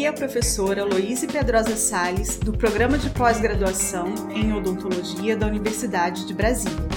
Aqui 0.00 0.06
é 0.06 0.08
a 0.08 0.14
professora 0.14 0.82
Loíse 0.82 1.26
Pedrosa 1.26 1.76
Sales, 1.76 2.38
do 2.38 2.54
Programa 2.54 2.96
de 2.96 3.10
Pós-Graduação 3.10 4.14
em 4.30 4.50
Odontologia 4.50 5.36
da 5.36 5.46
Universidade 5.46 6.26
de 6.26 6.32
Brasília. 6.32 6.88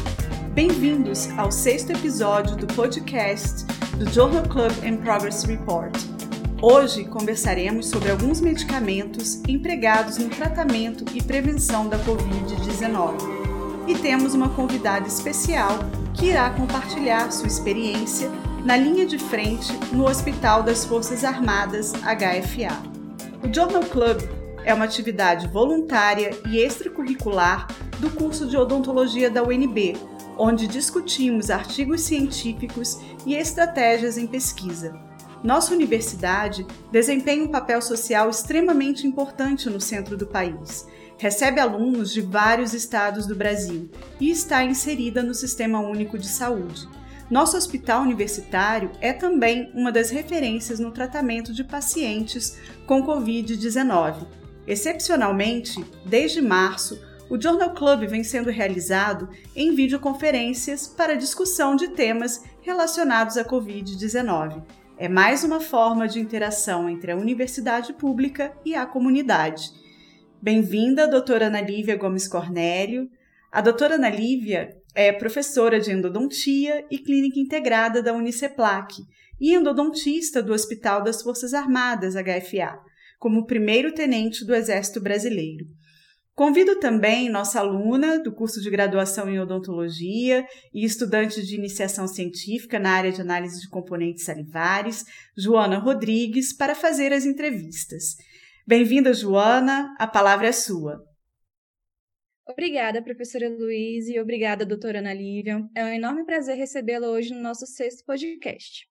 Bem-vindos 0.53 1.27
ao 1.37 1.51
sexto 1.51 1.91
episódio 1.91 2.55
do 2.55 2.65
podcast 2.65 3.65
do 3.97 4.09
Journal 4.09 4.43
Club 4.43 4.71
and 4.85 5.03
Progress 5.03 5.43
Report. 5.43 5.93
Hoje 6.61 7.03
conversaremos 7.03 7.89
sobre 7.89 8.09
alguns 8.09 8.39
medicamentos 8.39 9.43
empregados 9.49 10.17
no 10.17 10.29
tratamento 10.29 11.03
e 11.13 11.21
prevenção 11.21 11.89
da 11.89 11.99
Covid-19. 11.99 13.17
E 13.85 13.95
temos 13.95 14.33
uma 14.33 14.47
convidada 14.47 15.09
especial 15.09 15.77
que 16.13 16.27
irá 16.27 16.49
compartilhar 16.51 17.33
sua 17.33 17.47
experiência 17.47 18.31
na 18.63 18.77
linha 18.77 19.05
de 19.05 19.19
frente 19.19 19.73
no 19.91 20.07
Hospital 20.07 20.63
das 20.63 20.85
Forças 20.85 21.25
Armadas 21.25 21.91
HFA. 21.91 22.92
O 23.43 23.53
Journal 23.53 23.83
Club 23.83 24.21
é 24.63 24.73
uma 24.73 24.85
atividade 24.85 25.47
voluntária 25.47 26.31
e 26.47 26.57
extracurricular 26.59 27.67
do 27.99 28.09
curso 28.09 28.47
de 28.47 28.55
odontologia 28.55 29.29
da 29.29 29.43
UNB, 29.43 29.97
onde 30.37 30.65
discutimos 30.65 31.49
artigos 31.49 32.01
científicos 32.01 32.99
e 33.25 33.35
estratégias 33.35 34.17
em 34.17 34.25
pesquisa. 34.25 34.97
Nossa 35.43 35.73
universidade 35.73 36.65
desempenha 36.89 37.43
um 37.43 37.49
papel 37.49 37.81
social 37.81 38.29
extremamente 38.29 39.05
importante 39.05 39.69
no 39.69 39.81
centro 39.81 40.15
do 40.15 40.25
país. 40.25 40.87
Recebe 41.17 41.59
alunos 41.59 42.13
de 42.13 42.21
vários 42.21 42.73
estados 42.73 43.27
do 43.27 43.35
Brasil 43.35 43.89
e 44.21 44.31
está 44.31 44.63
inserida 44.63 45.21
no 45.21 45.33
Sistema 45.33 45.81
Único 45.81 46.17
de 46.17 46.29
Saúde. 46.29 46.87
Nosso 47.33 47.57
hospital 47.57 48.03
universitário 48.03 48.91
é 49.01 49.11
também 49.11 49.71
uma 49.73 49.91
das 49.91 50.11
referências 50.11 50.79
no 50.79 50.91
tratamento 50.91 51.51
de 51.51 51.63
pacientes 51.63 52.59
com 52.85 53.03
Covid-19. 53.03 54.27
Excepcionalmente, 54.67 55.83
desde 56.05 56.43
março, 56.43 57.01
o 57.31 57.41
Journal 57.41 57.73
Club 57.73 58.05
vem 58.05 58.23
sendo 58.23 58.51
realizado 58.51 59.27
em 59.55 59.73
videoconferências 59.73 60.87
para 60.87 61.15
discussão 61.15 61.75
de 61.75 61.87
temas 61.87 62.43
relacionados 62.61 63.35
à 63.35 63.43
Covid-19. 63.43 64.61
É 64.95 65.09
mais 65.09 65.43
uma 65.43 65.59
forma 65.59 66.07
de 66.07 66.19
interação 66.19 66.87
entre 66.87 67.13
a 67.13 67.17
universidade 67.17 67.93
pública 67.93 68.53
e 68.63 68.75
a 68.75 68.85
comunidade. 68.85 69.71
Bem-vinda, 70.39 71.07
doutora 71.07 71.47
Ana 71.47 71.61
Lívia 71.61 71.95
Gomes 71.95 72.27
Cornélio. 72.27 73.09
A 73.51 73.59
doutora 73.59 73.95
Ana 73.95 74.11
Lívia 74.11 74.82
é 74.95 75.11
professora 75.11 75.79
de 75.79 75.91
endodontia 75.91 76.85
e 76.89 76.97
clínica 76.97 77.39
integrada 77.39 78.01
da 78.01 78.13
Uniceplac 78.13 78.93
e 79.39 79.53
endodontista 79.53 80.41
do 80.41 80.53
Hospital 80.53 81.03
das 81.03 81.21
Forças 81.21 81.53
Armadas, 81.53 82.13
HFA, 82.15 82.79
como 83.19 83.45
primeiro 83.45 83.93
tenente 83.93 84.45
do 84.45 84.53
Exército 84.53 85.01
Brasileiro. 85.01 85.65
Convido 86.35 86.79
também 86.79 87.29
nossa 87.29 87.59
aluna 87.59 88.17
do 88.17 88.33
curso 88.33 88.59
de 88.59 88.69
graduação 88.69 89.29
em 89.29 89.39
odontologia 89.39 90.43
e 90.73 90.83
estudante 90.83 91.45
de 91.45 91.55
iniciação 91.55 92.07
científica 92.07 92.79
na 92.79 92.91
área 92.91 93.11
de 93.11 93.21
análise 93.21 93.61
de 93.61 93.69
componentes 93.69 94.25
salivares, 94.25 95.05
Joana 95.37 95.77
Rodrigues, 95.77 96.51
para 96.51 96.73
fazer 96.73 97.13
as 97.13 97.25
entrevistas. 97.25 98.15
Bem-vinda, 98.65 99.13
Joana, 99.13 99.95
a 99.99 100.07
palavra 100.07 100.47
é 100.47 100.51
sua. 100.51 101.12
Obrigada, 102.45 103.01
professora 103.01 103.47
Luiz, 103.47 104.09
e 104.09 104.19
obrigada, 104.19 104.65
doutora 104.65 104.99
Ana 104.99 105.13
Lívia. 105.13 105.65
É 105.73 105.85
um 105.85 105.87
enorme 105.87 106.25
prazer 106.25 106.57
recebê-la 106.57 107.09
hoje 107.09 107.33
no 107.33 107.41
nosso 107.41 107.65
sexto 107.65 108.03
podcast. 108.05 108.85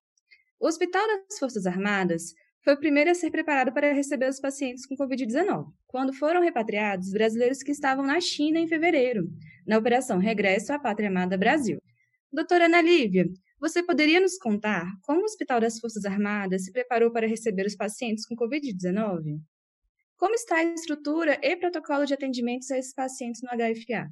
O 0.59 0.67
Hospital 0.67 1.05
das 1.05 1.37
Forças 1.37 1.67
Armadas 1.67 2.33
foi 2.63 2.73
o 2.73 2.79
primeiro 2.79 3.11
a 3.11 3.13
ser 3.13 3.29
preparado 3.29 3.71
para 3.71 3.93
receber 3.93 4.27
os 4.27 4.39
pacientes 4.39 4.87
com 4.87 4.95
Covid-19, 4.95 5.65
quando 5.85 6.13
foram 6.13 6.41
repatriados 6.41 7.11
brasileiros 7.11 7.61
que 7.61 7.71
estavam 7.71 8.03
na 8.03 8.19
China 8.19 8.57
em 8.57 8.67
fevereiro, 8.67 9.27
na 9.67 9.77
Operação 9.77 10.17
Regresso 10.17 10.73
à 10.73 10.79
Pátria 10.79 11.09
Amada 11.09 11.37
Brasil. 11.37 11.77
Doutora 12.31 12.65
Ana 12.65 12.81
Lívia, 12.81 13.25
você 13.59 13.83
poderia 13.83 14.19
nos 14.19 14.35
contar 14.37 14.87
como 15.03 15.21
o 15.21 15.25
Hospital 15.25 15.59
das 15.61 15.79
Forças 15.79 16.05
Armadas 16.05 16.65
se 16.65 16.71
preparou 16.71 17.11
para 17.11 17.27
receber 17.27 17.67
os 17.67 17.75
pacientes 17.75 18.25
com 18.25 18.35
Covid-19? 18.35 19.39
Como 20.17 20.35
está 20.35 20.57
a 20.57 20.63
estrutura 20.63 21.39
e 21.41 21.55
protocolo 21.55 22.05
de 22.05 22.13
atendimentos 22.13 22.71
a 22.71 22.77
esses 22.77 22.93
pacientes 22.93 23.41
no 23.41 23.49
HFA? 23.49 24.09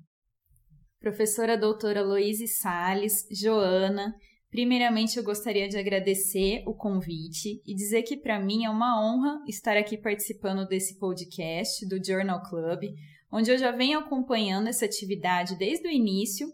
Professora 1.00 1.58
doutora 1.58 2.02
Loise 2.02 2.48
Sales, 2.48 3.26
Joana, 3.32 4.14
primeiramente 4.50 5.18
eu 5.18 5.24
gostaria 5.24 5.68
de 5.68 5.78
agradecer 5.78 6.64
o 6.68 6.76
convite 6.76 7.62
e 7.66 7.74
dizer 7.74 8.04
que 8.04 8.18
para 8.18 8.40
mim 8.40 8.66
é 8.66 8.70
uma 8.70 9.02
honra 9.02 9.42
estar 9.48 9.78
aqui 9.78 9.98
participando 9.98 10.68
desse 10.68 11.00
podcast 11.00 11.88
do 11.88 12.04
Journal 12.04 12.44
Club, 12.44 12.84
onde 13.32 13.50
eu 13.50 13.58
já 13.58 13.72
venho 13.72 14.00
acompanhando 14.00 14.68
essa 14.68 14.86
atividade 14.86 15.58
desde 15.58 15.88
o 15.88 15.92
início, 15.92 16.48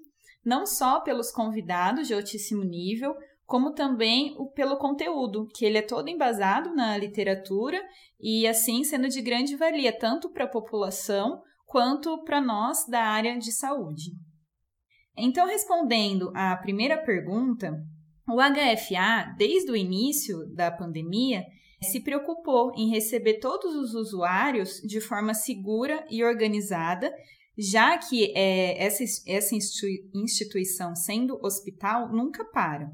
não 0.46 0.66
só 0.66 1.02
pelos 1.02 1.32
convidados 1.32 2.08
de 2.08 2.14
altíssimo 2.14 2.64
nível, 2.64 3.16
como 3.48 3.72
também 3.72 4.36
o, 4.38 4.52
pelo 4.52 4.78
conteúdo, 4.78 5.48
que 5.56 5.66
ele 5.66 5.78
é 5.78 5.82
todo 5.82 6.10
embasado 6.10 6.76
na 6.76 6.98
literatura 6.98 7.82
e 8.20 8.46
assim 8.46 8.84
sendo 8.84 9.08
de 9.08 9.22
grande 9.22 9.56
valia 9.56 9.98
tanto 9.98 10.30
para 10.30 10.44
a 10.44 10.50
população 10.50 11.42
quanto 11.66 12.22
para 12.26 12.42
nós 12.42 12.86
da 12.90 13.02
área 13.02 13.40
de 13.40 13.54
saúde. 13.54 14.12
Então, 15.16 15.48
respondendo 15.48 16.30
à 16.36 16.58
primeira 16.58 16.98
pergunta, 16.98 17.74
o 18.30 18.36
HFA, 18.36 19.34
desde 19.38 19.72
o 19.72 19.78
início 19.78 20.46
da 20.54 20.70
pandemia, 20.70 21.46
se 21.82 22.02
preocupou 22.02 22.74
em 22.76 22.90
receber 22.90 23.40
todos 23.40 23.74
os 23.76 23.94
usuários 23.94 24.82
de 24.82 25.00
forma 25.00 25.34
segura 25.34 26.06
e 26.10 26.22
organizada, 26.22 27.14
já 27.58 27.98
que 27.98 28.34
é, 28.36 28.84
essa, 28.84 29.04
essa 29.26 29.56
instituição, 29.56 30.94
sendo 30.96 31.40
hospital, 31.42 32.12
nunca 32.12 32.44
para. 32.44 32.92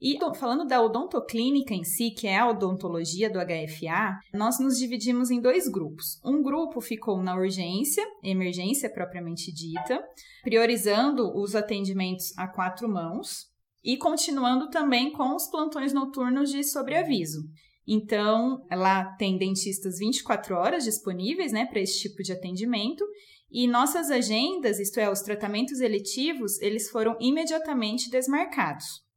E 0.00 0.16
falando 0.36 0.64
da 0.64 0.80
odontoclínica 0.80 1.74
em 1.74 1.82
si, 1.82 2.12
que 2.12 2.28
é 2.28 2.38
a 2.38 2.48
odontologia 2.48 3.28
do 3.28 3.38
HFA, 3.40 4.18
nós 4.32 4.60
nos 4.60 4.78
dividimos 4.78 5.30
em 5.30 5.40
dois 5.40 5.68
grupos. 5.68 6.20
Um 6.24 6.40
grupo 6.40 6.80
ficou 6.80 7.20
na 7.20 7.34
urgência, 7.34 8.04
emergência 8.22 8.88
propriamente 8.88 9.52
dita, 9.52 10.00
priorizando 10.42 11.36
os 11.36 11.56
atendimentos 11.56 12.36
a 12.38 12.46
quatro 12.46 12.88
mãos 12.88 13.46
e 13.82 13.96
continuando 13.96 14.70
também 14.70 15.10
com 15.10 15.34
os 15.34 15.50
plantões 15.50 15.92
noturnos 15.92 16.50
de 16.50 16.62
sobreaviso. 16.62 17.40
Então, 17.86 18.64
lá 18.70 19.16
tem 19.16 19.36
dentistas 19.36 19.98
24 19.98 20.54
horas 20.54 20.84
disponíveis 20.84 21.52
né, 21.52 21.66
para 21.66 21.80
esse 21.80 22.00
tipo 22.00 22.22
de 22.22 22.32
atendimento 22.32 23.04
e 23.50 23.66
nossas 23.66 24.10
agendas, 24.10 24.78
isto 24.78 25.00
é, 25.00 25.10
os 25.10 25.22
tratamentos 25.22 25.80
eletivos, 25.80 26.60
eles 26.60 26.90
foram 26.90 27.16
imediatamente 27.18 28.10
desmarcados. 28.10 29.07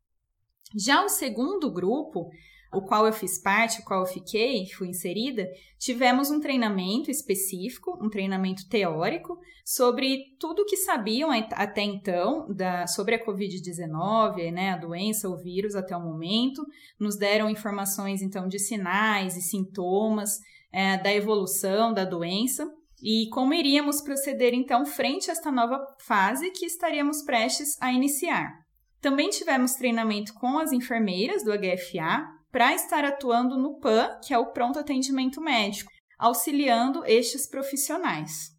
Já 0.75 1.03
o 1.03 1.09
segundo 1.09 1.71
grupo, 1.71 2.29
o 2.73 2.81
qual 2.81 3.05
eu 3.05 3.11
fiz 3.11 3.37
parte, 3.37 3.81
o 3.81 3.83
qual 3.83 4.01
eu 4.01 4.05
fiquei, 4.05 4.65
fui 4.67 4.87
inserida, 4.87 5.45
tivemos 5.77 6.31
um 6.31 6.39
treinamento 6.39 7.11
específico, 7.11 7.99
um 8.01 8.09
treinamento 8.09 8.67
teórico, 8.69 9.37
sobre 9.65 10.35
tudo 10.39 10.65
que 10.65 10.77
sabiam 10.77 11.29
até 11.31 11.81
então 11.81 12.47
da, 12.53 12.87
sobre 12.87 13.15
a 13.15 13.25
Covid-19, 13.25 14.51
né, 14.51 14.71
a 14.71 14.77
doença, 14.77 15.29
o 15.29 15.37
vírus 15.37 15.75
até 15.75 15.95
o 15.95 16.01
momento. 16.01 16.65
Nos 16.99 17.17
deram 17.17 17.49
informações, 17.49 18.21
então, 18.21 18.47
de 18.47 18.57
sinais 18.57 19.35
e 19.35 19.41
sintomas 19.41 20.39
é, 20.71 20.97
da 20.97 21.13
evolução 21.13 21.93
da 21.93 22.05
doença 22.05 22.71
e 23.03 23.27
como 23.29 23.53
iríamos 23.53 23.99
proceder, 23.99 24.53
então, 24.53 24.85
frente 24.85 25.29
a 25.29 25.33
esta 25.33 25.51
nova 25.51 25.79
fase 25.99 26.51
que 26.51 26.65
estaríamos 26.65 27.23
prestes 27.23 27.75
a 27.81 27.91
iniciar. 27.91 28.61
Também 29.01 29.31
tivemos 29.31 29.73
treinamento 29.73 30.33
com 30.35 30.59
as 30.59 30.71
enfermeiras 30.71 31.43
do 31.43 31.51
HFA 31.51 32.29
para 32.51 32.75
estar 32.75 33.03
atuando 33.03 33.57
no 33.57 33.79
PAN, 33.79 34.19
que 34.23 34.33
é 34.33 34.37
o 34.37 34.51
pronto 34.51 34.77
atendimento 34.77 35.41
médico, 35.41 35.91
auxiliando 36.19 37.03
estes 37.05 37.47
profissionais. 37.47 38.51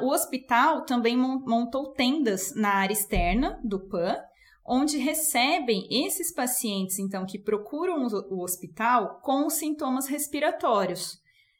O 0.00 0.10
hospital 0.12 0.86
também 0.86 1.16
montou 1.16 1.92
tendas 1.92 2.54
na 2.54 2.70
área 2.70 2.94
externa 2.94 3.60
do 3.62 3.80
PAN, 3.86 4.16
onde 4.64 4.96
recebem 4.96 5.86
esses 5.90 6.32
pacientes 6.32 6.98
então 6.98 7.26
que 7.26 7.38
procuram 7.38 8.06
o 8.30 8.42
hospital 8.42 9.20
com 9.20 9.50
sintomas 9.50 10.06
respiratórios, 10.06 11.18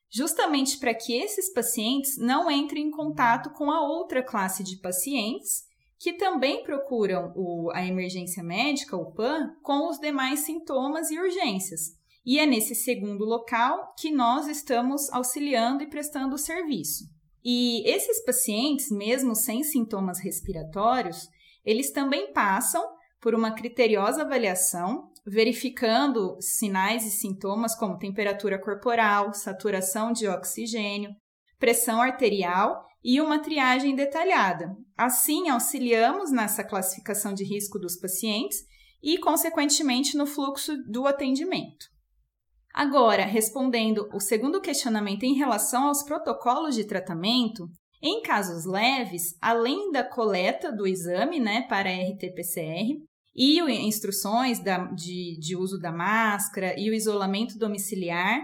justamente 0.08 0.78
para 0.78 0.94
que 0.94 1.12
esses 1.12 1.52
pacientes 1.52 2.16
não 2.16 2.50
entrem 2.50 2.86
em 2.86 2.90
contato 2.90 3.50
com 3.50 3.70
a 3.70 3.82
outra 3.82 4.22
classe 4.22 4.62
de 4.62 4.76
pacientes 4.76 5.68
que 6.00 6.14
também 6.14 6.62
procuram 6.62 7.30
o, 7.36 7.70
a 7.74 7.86
emergência 7.86 8.42
médica, 8.42 8.96
o 8.96 9.12
PAN, 9.12 9.54
com 9.62 9.86
os 9.86 9.98
demais 9.98 10.40
sintomas 10.40 11.10
e 11.10 11.20
urgências. 11.20 11.94
E 12.24 12.38
é 12.38 12.46
nesse 12.46 12.74
segundo 12.74 13.22
local 13.22 13.94
que 13.98 14.10
nós 14.10 14.48
estamos 14.48 15.12
auxiliando 15.12 15.82
e 15.82 15.90
prestando 15.90 16.36
o 16.36 16.38
serviço. 16.38 17.04
E 17.44 17.86
esses 17.86 18.24
pacientes, 18.24 18.90
mesmo 18.90 19.34
sem 19.34 19.62
sintomas 19.62 20.18
respiratórios, 20.20 21.28
eles 21.64 21.92
também 21.92 22.32
passam 22.32 22.82
por 23.20 23.34
uma 23.34 23.52
criteriosa 23.52 24.22
avaliação, 24.22 25.10
verificando 25.26 26.38
sinais 26.40 27.04
e 27.04 27.10
sintomas 27.10 27.74
como 27.74 27.98
temperatura 27.98 28.58
corporal, 28.58 29.34
saturação 29.34 30.12
de 30.12 30.26
oxigênio, 30.26 31.10
pressão 31.58 32.00
arterial 32.00 32.86
e 33.02 33.20
uma 33.20 33.38
triagem 33.38 33.94
detalhada. 33.94 34.76
Assim, 34.96 35.48
auxiliamos 35.48 36.30
nessa 36.30 36.62
classificação 36.62 37.32
de 37.32 37.44
risco 37.44 37.78
dos 37.78 37.96
pacientes 37.96 38.58
e, 39.02 39.18
consequentemente, 39.18 40.16
no 40.16 40.26
fluxo 40.26 40.76
do 40.88 41.06
atendimento. 41.06 41.86
Agora, 42.72 43.24
respondendo 43.24 44.08
o 44.12 44.20
segundo 44.20 44.60
questionamento 44.60 45.24
em 45.24 45.34
relação 45.34 45.88
aos 45.88 46.02
protocolos 46.02 46.74
de 46.74 46.84
tratamento, 46.84 47.66
em 48.02 48.22
casos 48.22 48.64
leves, 48.64 49.36
além 49.40 49.90
da 49.90 50.04
coleta 50.04 50.70
do 50.70 50.86
exame 50.86 51.40
né, 51.40 51.62
para 51.68 51.90
RT-PCR 51.90 52.98
e 53.34 53.60
instruções 53.60 54.62
da, 54.62 54.84
de, 54.92 55.38
de 55.38 55.56
uso 55.56 55.78
da 55.78 55.92
máscara 55.92 56.78
e 56.78 56.90
o 56.90 56.94
isolamento 56.94 57.58
domiciliar, 57.58 58.40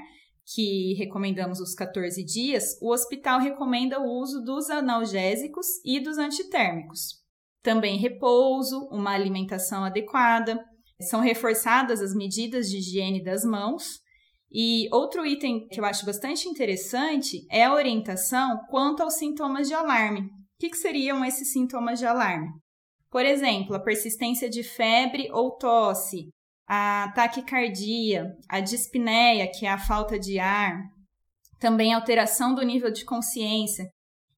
que 0.54 0.94
recomendamos 0.94 1.58
os 1.60 1.74
14 1.74 2.24
dias, 2.24 2.78
o 2.80 2.92
hospital 2.92 3.40
recomenda 3.40 4.00
o 4.00 4.20
uso 4.20 4.42
dos 4.42 4.70
analgésicos 4.70 5.66
e 5.84 5.98
dos 5.98 6.18
antitérmicos. 6.18 7.22
Também 7.62 7.98
repouso, 7.98 8.86
uma 8.92 9.10
alimentação 9.10 9.84
adequada, 9.84 10.64
são 11.00 11.20
reforçadas 11.20 12.00
as 12.00 12.14
medidas 12.14 12.70
de 12.70 12.78
higiene 12.78 13.22
das 13.22 13.44
mãos 13.44 14.00
e 14.50 14.88
outro 14.92 15.26
item 15.26 15.66
que 15.68 15.80
eu 15.80 15.84
acho 15.84 16.06
bastante 16.06 16.48
interessante 16.48 17.44
é 17.50 17.64
a 17.64 17.74
orientação 17.74 18.60
quanto 18.70 19.02
aos 19.02 19.14
sintomas 19.14 19.66
de 19.66 19.74
alarme. 19.74 20.20
O 20.20 20.58
que, 20.58 20.70
que 20.70 20.76
seriam 20.76 21.24
esses 21.24 21.52
sintomas 21.52 21.98
de 21.98 22.06
alarme? 22.06 22.48
Por 23.10 23.24
exemplo, 23.24 23.74
a 23.74 23.80
persistência 23.80 24.48
de 24.48 24.62
febre 24.62 25.28
ou 25.32 25.56
tosse, 25.56 26.28
a 26.66 27.12
taquicardia, 27.14 28.36
a 28.48 28.60
dispneia, 28.60 29.50
que 29.50 29.66
é 29.66 29.70
a 29.70 29.78
falta 29.78 30.18
de 30.18 30.38
ar, 30.38 30.82
também 31.58 31.94
alteração 31.94 32.54
do 32.54 32.62
nível 32.62 32.90
de 32.90 33.04
consciência. 33.04 33.88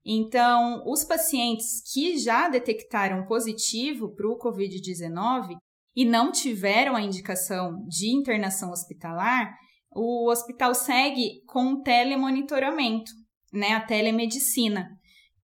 Então, 0.05 0.83
os 0.85 1.03
pacientes 1.03 1.81
que 1.91 2.17
já 2.17 2.47
detectaram 2.47 3.25
positivo 3.25 4.15
para 4.15 4.29
o 4.29 4.37
Covid-19 4.37 5.55
e 5.95 6.05
não 6.05 6.31
tiveram 6.31 6.95
a 6.95 7.01
indicação 7.01 7.83
de 7.87 8.15
internação 8.15 8.71
hospitalar, 8.71 9.53
o 9.91 10.29
hospital 10.29 10.73
segue 10.73 11.43
com 11.47 11.73
o 11.73 11.81
telemonitoramento, 11.81 13.11
né, 13.51 13.73
a 13.73 13.81
telemedicina, 13.81 14.87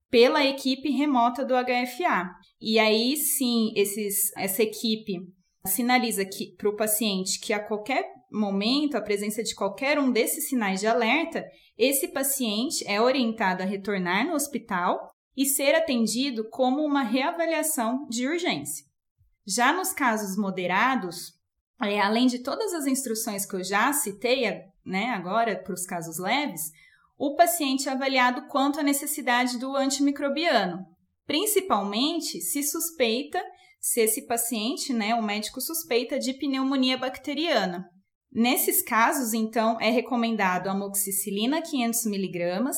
pela 0.09 0.45
equipe 0.45 0.89
remota 0.91 1.43
do 1.43 1.53
HFA. 1.55 2.31
E 2.61 2.79
aí 2.79 3.17
sim, 3.17 3.73
esses, 3.75 4.31
essa 4.37 4.63
equipe 4.63 5.15
sinaliza 5.65 6.23
para 6.57 6.69
o 6.69 6.75
paciente 6.75 7.39
que 7.39 7.53
a 7.53 7.59
qualquer 7.59 8.05
momento, 8.31 8.95
a 8.95 9.01
presença 9.01 9.43
de 9.43 9.55
qualquer 9.55 9.97
um 9.99 10.11
desses 10.11 10.49
sinais 10.49 10.79
de 10.79 10.87
alerta, 10.87 11.45
esse 11.77 12.07
paciente 12.07 12.85
é 12.87 13.01
orientado 13.01 13.63
a 13.63 13.65
retornar 13.65 14.25
no 14.25 14.33
hospital 14.33 15.11
e 15.35 15.45
ser 15.45 15.75
atendido 15.75 16.49
como 16.49 16.83
uma 16.83 17.03
reavaliação 17.03 18.07
de 18.09 18.27
urgência. 18.27 18.85
Já 19.45 19.73
nos 19.73 19.91
casos 19.91 20.37
moderados, 20.37 21.33
é, 21.81 21.99
além 21.99 22.27
de 22.27 22.39
todas 22.39 22.73
as 22.73 22.87
instruções 22.87 23.45
que 23.45 23.55
eu 23.55 23.63
já 23.63 23.91
citei 23.91 24.43
né, 24.85 25.09
agora 25.09 25.55
para 25.57 25.73
os 25.73 25.85
casos 25.85 26.17
leves, 26.17 26.71
o 27.17 27.35
paciente 27.35 27.87
é 27.87 27.91
avaliado 27.91 28.47
quanto 28.47 28.79
à 28.79 28.83
necessidade 28.83 29.57
do 29.57 29.75
antimicrobiano, 29.75 30.85
principalmente 31.25 32.41
se 32.41 32.63
suspeita, 32.63 33.41
se 33.85 34.01
esse 34.01 34.25
paciente, 34.25 34.91
né, 34.91 35.13
o 35.13 35.21
médico 35.21 35.61
suspeita 35.61 36.17
de 36.17 36.33
pneumonia 36.33 36.97
bacteriana. 36.97 37.87
Nesses 38.33 38.81
casos, 38.81 39.31
então, 39.31 39.79
é 39.79 39.91
recomendado 39.91 40.67
a 40.67 40.71
amoxicilina 40.71 41.61
500mg, 41.61 42.71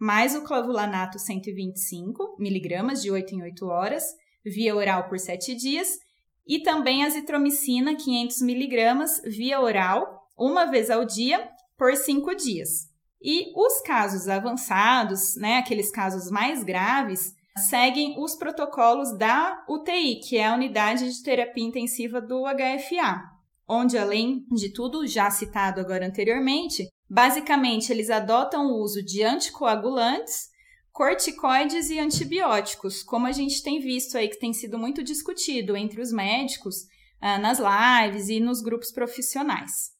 mais 0.00 0.34
o 0.34 0.42
clavulanato 0.42 1.18
125mg 1.18 2.98
de 2.98 3.10
8 3.10 3.34
em 3.34 3.42
8 3.42 3.66
horas, 3.66 4.04
via 4.42 4.74
oral 4.74 5.06
por 5.06 5.18
7 5.18 5.54
dias, 5.54 5.98
e 6.46 6.62
também 6.62 7.04
a 7.04 7.08
azitromicina 7.08 7.94
500mg 7.94 9.04
via 9.26 9.60
oral, 9.60 10.22
uma 10.34 10.64
vez 10.64 10.88
ao 10.88 11.04
dia, 11.04 11.46
por 11.76 11.94
5 11.94 12.34
dias. 12.36 12.88
E 13.20 13.52
os 13.54 13.82
casos 13.82 14.28
avançados, 14.28 15.36
né, 15.36 15.58
aqueles 15.58 15.90
casos 15.90 16.30
mais 16.30 16.64
graves, 16.64 17.34
seguem 17.58 18.16
os 18.18 18.34
protocolos 18.34 19.16
da 19.16 19.64
UTI, 19.68 20.20
que 20.20 20.36
é 20.36 20.46
a 20.46 20.54
unidade 20.54 21.10
de 21.10 21.22
terapia 21.22 21.64
intensiva 21.64 22.20
do 22.20 22.44
HFA, 22.44 23.22
onde, 23.68 23.96
além 23.96 24.44
de 24.50 24.72
tudo 24.72 25.06
já 25.06 25.30
citado 25.30 25.80
agora 25.80 26.06
anteriormente, 26.06 26.88
basicamente 27.08 27.92
eles 27.92 28.10
adotam 28.10 28.66
o 28.66 28.82
uso 28.82 29.02
de 29.04 29.22
anticoagulantes 29.22 30.52
corticoides 30.92 31.90
e 31.90 31.98
antibióticos, 31.98 33.02
como 33.02 33.26
a 33.26 33.32
gente 33.32 33.62
tem 33.64 33.80
visto 33.80 34.16
aí 34.16 34.28
que 34.28 34.38
tem 34.38 34.52
sido 34.52 34.78
muito 34.78 35.02
discutido 35.02 35.76
entre 35.76 36.00
os 36.00 36.12
médicos, 36.12 36.86
ah, 37.20 37.36
nas 37.36 37.58
lives 37.58 38.28
e 38.28 38.38
nos 38.38 38.62
grupos 38.62 38.92
profissionais. 38.92 39.93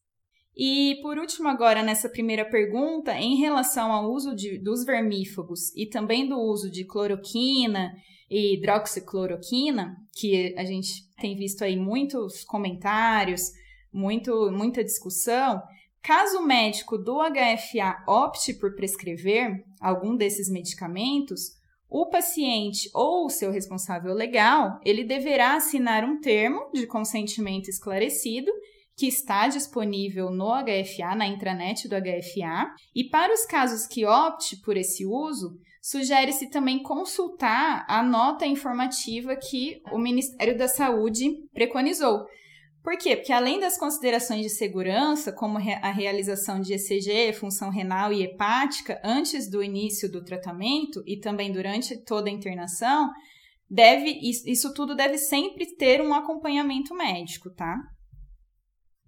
E 0.57 1.01
por 1.03 1.19
último, 1.19 1.49
agora 1.49 1.83
nessa 1.83 2.09
primeira 2.09 2.45
pergunta, 2.45 3.13
em 3.15 3.37
relação 3.37 3.93
ao 3.93 4.11
uso 4.11 4.35
de, 4.35 4.59
dos 4.59 4.85
vermífugos 4.85 5.75
e 5.75 5.87
também 5.87 6.29
do 6.29 6.39
uso 6.39 6.71
de 6.71 6.85
cloroquina 6.85 7.93
e 8.31 8.55
hidroxicloroquina, 8.55 9.97
que 10.17 10.55
a 10.57 10.65
gente 10.65 11.09
tem 11.21 11.37
visto 11.37 11.63
aí 11.63 11.77
muitos 11.77 12.45
comentários, 12.45 13.51
muito, 13.93 14.51
muita 14.53 14.85
discussão, 14.85 15.61
Caso 16.05 16.41
o 16.41 16.47
médico 16.47 16.99
do 16.99 17.17
HFA 17.17 18.05
opte 18.07 18.53
por 18.53 18.77
prescrever 18.77 19.65
algum 19.81 20.15
desses 20.15 20.51
medicamentos, 20.51 21.53
o 21.89 22.11
paciente 22.11 22.91
ou 22.93 23.25
o 23.25 23.31
seu 23.31 23.51
responsável 23.51 24.13
legal, 24.13 24.79
ele 24.85 25.03
deverá 25.03 25.55
assinar 25.55 26.05
um 26.05 26.21
termo 26.21 26.71
de 26.75 26.87
consentimento 26.87 27.71
esclarecido 27.71 28.53
que 28.97 29.07
está 29.07 29.49
disponível 29.49 30.31
no 30.31 30.51
HFA, 30.51 31.15
na 31.17 31.27
intranet 31.27 31.89
do 31.89 31.97
HFA, 31.97 32.75
e 32.95 33.05
para 33.05 33.33
os 33.33 33.45
casos 33.45 33.87
que 33.87 34.07
opte 34.07 34.57
por 34.57 34.77
esse 34.77 35.05
uso, 35.05 35.59
sugere-se 35.83 36.49
também 36.49 36.83
consultar 36.83 37.85
a 37.89 38.03
nota 38.03 38.47
informativa 38.47 39.37
que 39.37 39.81
o 39.93 39.99
Ministério 39.99 40.57
da 40.57 40.69
Saúde 40.69 41.31
preconizou, 41.53 42.25
por 42.85 42.99
quê? 42.99 43.17
Porque 43.17 43.33
além 43.33 43.59
das 43.59 43.79
considerações 43.79 44.43
de 44.43 44.51
segurança, 44.51 45.33
como 45.33 45.57
a 45.57 45.91
realização 45.91 46.61
de 46.61 46.75
ECG, 46.75 47.33
função 47.33 47.71
renal 47.71 48.13
e 48.13 48.23
hepática, 48.23 49.01
antes 49.03 49.49
do 49.49 49.63
início 49.63 50.07
do 50.13 50.23
tratamento 50.23 51.03
e 51.07 51.19
também 51.19 51.51
durante 51.51 51.97
toda 52.05 52.29
a 52.29 52.33
internação, 52.33 53.11
deve 53.71 54.21
isso 54.23 54.75
tudo 54.75 54.95
deve 54.95 55.17
sempre 55.17 55.75
ter 55.77 56.03
um 56.03 56.13
acompanhamento 56.13 56.95
médico, 56.95 57.49
tá? 57.49 57.75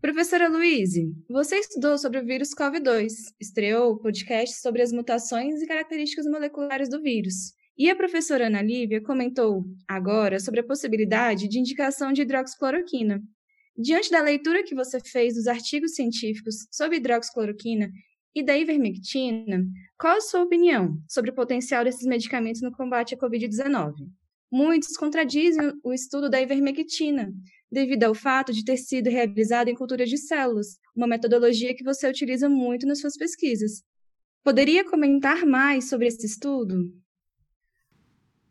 Professora 0.00 0.48
Luíse, 0.48 1.12
você 1.28 1.56
estudou 1.56 1.98
sobre 1.98 2.20
o 2.20 2.24
vírus 2.24 2.50
COVID-2, 2.54 3.08
estreou 3.40 3.98
podcast 3.98 4.60
sobre 4.60 4.82
as 4.82 4.92
mutações 4.92 5.60
e 5.62 5.66
características 5.66 6.26
moleculares 6.26 6.88
do 6.88 7.00
vírus. 7.00 7.54
E 7.76 7.90
a 7.90 7.96
professora 7.96 8.46
Ana 8.46 8.62
Lívia 8.62 9.02
comentou 9.02 9.64
agora 9.86 10.38
sobre 10.38 10.60
a 10.60 10.66
possibilidade 10.66 11.48
de 11.48 11.58
indicação 11.58 12.12
de 12.12 12.22
hidroxicloroquina, 12.22 13.20
Diante 13.78 14.10
da 14.10 14.22
leitura 14.22 14.64
que 14.64 14.74
você 14.74 14.98
fez 15.00 15.34
dos 15.34 15.46
artigos 15.46 15.94
científicos 15.94 16.66
sobre 16.70 16.96
hidroxicloroquina 16.96 17.90
e 18.34 18.42
da 18.42 18.56
ivermectina, 18.56 19.66
qual 19.98 20.16
a 20.16 20.20
sua 20.22 20.44
opinião 20.44 20.98
sobre 21.06 21.30
o 21.30 21.34
potencial 21.34 21.84
desses 21.84 22.06
medicamentos 22.06 22.62
no 22.62 22.72
combate 22.72 23.14
à 23.14 23.18
Covid-19? 23.18 23.92
Muitos 24.50 24.96
contradizem 24.96 25.74
o 25.84 25.92
estudo 25.92 26.30
da 26.30 26.40
ivermectina, 26.40 27.30
devido 27.70 28.04
ao 28.04 28.14
fato 28.14 28.52
de 28.52 28.64
ter 28.64 28.76
sido 28.76 29.10
realizado 29.10 29.68
em 29.68 29.74
cultura 29.74 30.06
de 30.06 30.16
células, 30.16 30.78
uma 30.94 31.06
metodologia 31.06 31.74
que 31.74 31.84
você 31.84 32.08
utiliza 32.08 32.48
muito 32.48 32.86
nas 32.86 33.00
suas 33.00 33.16
pesquisas. 33.16 33.82
Poderia 34.44 34.88
comentar 34.88 35.44
mais 35.44 35.88
sobre 35.88 36.06
esse 36.06 36.24
estudo? 36.24 36.92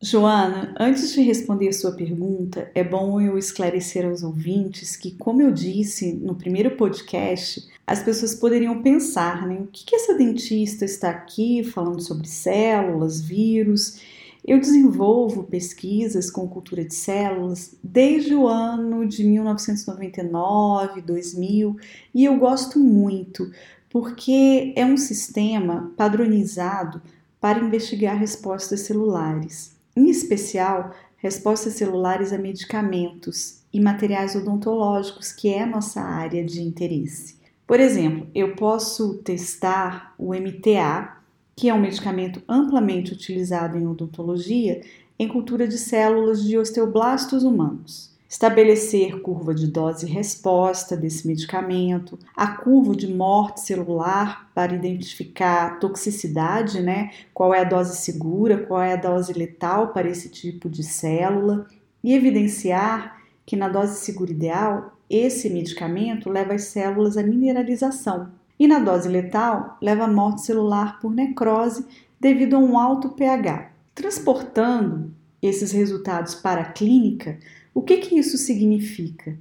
Joana, 0.01 0.75
antes 0.77 1.13
de 1.13 1.22
responder 1.22 1.72
sua 1.74 1.93
pergunta, 1.93 2.69
é 2.75 2.84
bom 2.84 3.19
eu 3.19 3.38
esclarecer 3.38 4.05
aos 4.05 4.22
ouvintes 4.22 4.95
que, 4.95 5.12
como 5.15 5.41
eu 5.41 5.51
disse 5.51 6.13
no 6.13 6.36
primeiro 6.36 6.75
podcast, 6.75 7.67
as 7.88 8.03
pessoas 8.03 8.36
poderiam 8.36 8.84
pensar, 8.84 9.48
né? 9.48 9.55
O 9.62 9.67
que, 9.67 9.86
que 9.86 9.95
essa 9.95 10.13
dentista 10.13 10.86
está 10.86 11.10
aqui 11.10 11.63
falando 11.63 12.01
sobre 12.01 12.27
células, 12.27 13.22
vírus? 13.22 14.00
Eu 14.45 14.59
desenvolvo 14.59 15.43
pesquisas 15.43 16.29
com 16.29 16.47
cultura 16.47 16.85
de 16.85 16.93
células 16.93 17.75
desde 17.83 18.35
o 18.35 18.47
ano 18.47 19.07
de 19.07 19.23
1999, 19.23 21.01
2000 21.01 21.75
e 22.13 22.25
eu 22.25 22.37
gosto 22.37 22.79
muito 22.79 23.51
porque 23.89 24.73
é 24.75 24.85
um 24.85 24.97
sistema 24.97 25.91
padronizado 25.97 27.01
para 27.41 27.59
investigar 27.59 28.17
respostas 28.17 28.81
celulares 28.81 29.75
em 29.95 30.09
especial 30.09 30.91
respostas 31.17 31.73
celulares 31.73 32.33
a 32.33 32.37
medicamentos 32.37 33.63
e 33.73 33.79
materiais 33.79 34.35
odontológicos, 34.35 35.31
que 35.31 35.49
é 35.49 35.63
a 35.63 35.65
nossa 35.65 36.01
área 36.01 36.43
de 36.43 36.61
interesse. 36.61 37.37
Por 37.65 37.79
exemplo, 37.79 38.27
eu 38.35 38.55
posso 38.55 39.15
testar 39.23 40.13
o 40.19 40.35
MTA, 40.35 41.14
que 41.55 41.69
é 41.69 41.74
um 41.74 41.81
medicamento 41.81 42.41
amplamente 42.47 43.13
utilizado 43.13 43.77
em 43.77 43.88
odontologia, 43.88 44.81
em 45.17 45.27
cultura 45.27 45.67
de 45.67 45.77
células 45.77 46.43
de 46.43 46.57
osteoblastos 46.57 47.43
humanos 47.43 48.15
estabelecer 48.35 49.21
curva 49.21 49.53
de 49.53 49.67
dose 49.67 50.05
e 50.05 50.09
resposta 50.09 50.97
desse 50.97 51.25
medicamento, 51.25 52.19
a 52.35 52.47
curva 52.47 52.93
de 52.95 53.07
morte 53.07 53.62
celular 53.62 54.50
para 54.53 54.75
identificar 54.75 55.79
toxicidade, 55.79 56.81
né? 56.81 57.12
Qual 57.33 57.53
é 57.53 57.62
a 57.62 57.63
dose 57.63 57.95
segura, 57.95 58.57
qual 58.65 58.81
é 58.81 58.93
a 58.93 58.97
dose 58.97 59.31
letal 59.31 59.93
para 59.93 60.09
esse 60.09 60.29
tipo 60.29 60.69
de 60.69 60.83
célula 60.83 61.65
e 62.03 62.13
evidenciar 62.13 63.21
que 63.45 63.55
na 63.55 63.69
dose 63.69 64.00
segura 64.00 64.31
ideal 64.31 64.97
esse 65.09 65.50
medicamento 65.50 66.29
leva 66.29 66.55
as 66.55 66.63
células 66.63 67.15
à 67.15 67.24
mineralização 67.24 68.31
e 68.59 68.67
na 68.67 68.79
dose 68.79 69.07
letal 69.07 69.77
leva 69.81 70.07
morte 70.07 70.41
celular 70.41 71.00
por 71.00 71.13
necrose 71.13 71.85
devido 72.19 72.55
a 72.55 72.59
um 72.59 72.77
alto 72.77 73.09
pH. 73.09 73.71
Transportando 73.93 75.13
esses 75.41 75.71
resultados 75.71 76.35
para 76.35 76.62
a 76.62 76.71
clínica, 76.71 77.38
o 77.74 77.81
que, 77.81 77.97
que 77.97 78.17
isso 78.17 78.38
significa? 78.38 79.38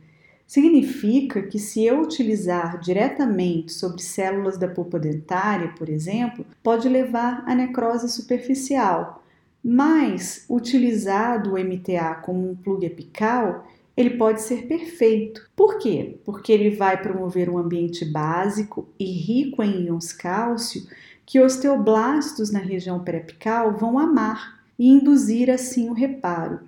Significa 0.47 1.43
que 1.43 1.59
se 1.59 1.85
eu 1.85 2.01
utilizar 2.01 2.79
diretamente 2.79 3.73
sobre 3.73 4.03
células 4.03 4.59
da 4.59 4.69
polpa 4.69 4.99
dentária, 4.99 5.73
por 5.77 5.89
exemplo, 5.89 6.45
pode 6.63 6.89
levar 6.89 7.43
à 7.47 7.55
necrose 7.55 8.09
superficial, 8.11 9.25
mas 9.63 10.45
utilizado 10.49 11.55
o 11.55 11.59
MTA 11.59 12.17
como 12.17 12.51
um 12.51 12.55
plug 12.55 12.87
apical, 12.87 13.67
ele 13.97 14.11
pode 14.11 14.43
ser 14.43 14.67
perfeito. 14.67 15.49
Por 15.55 15.79
quê? 15.79 16.19
Porque 16.25 16.53
ele 16.53 16.71
vai 16.71 17.01
promover 17.01 17.49
um 17.49 17.59
ambiente 17.59 18.05
básico 18.05 18.89
e 18.99 19.05
rico 19.05 19.63
em 19.63 19.87
íons 19.87 20.13
cálcio 20.13 20.87
que 21.25 21.41
osteoblastos 21.41 22.51
na 22.51 22.59
região 22.59 23.03
periapical 23.03 23.77
vão 23.77 23.99
amar 23.99 24.63
e 24.79 24.89
induzir 24.89 25.51
assim 25.51 25.89
o 25.89 25.95
reparo. 25.95 26.61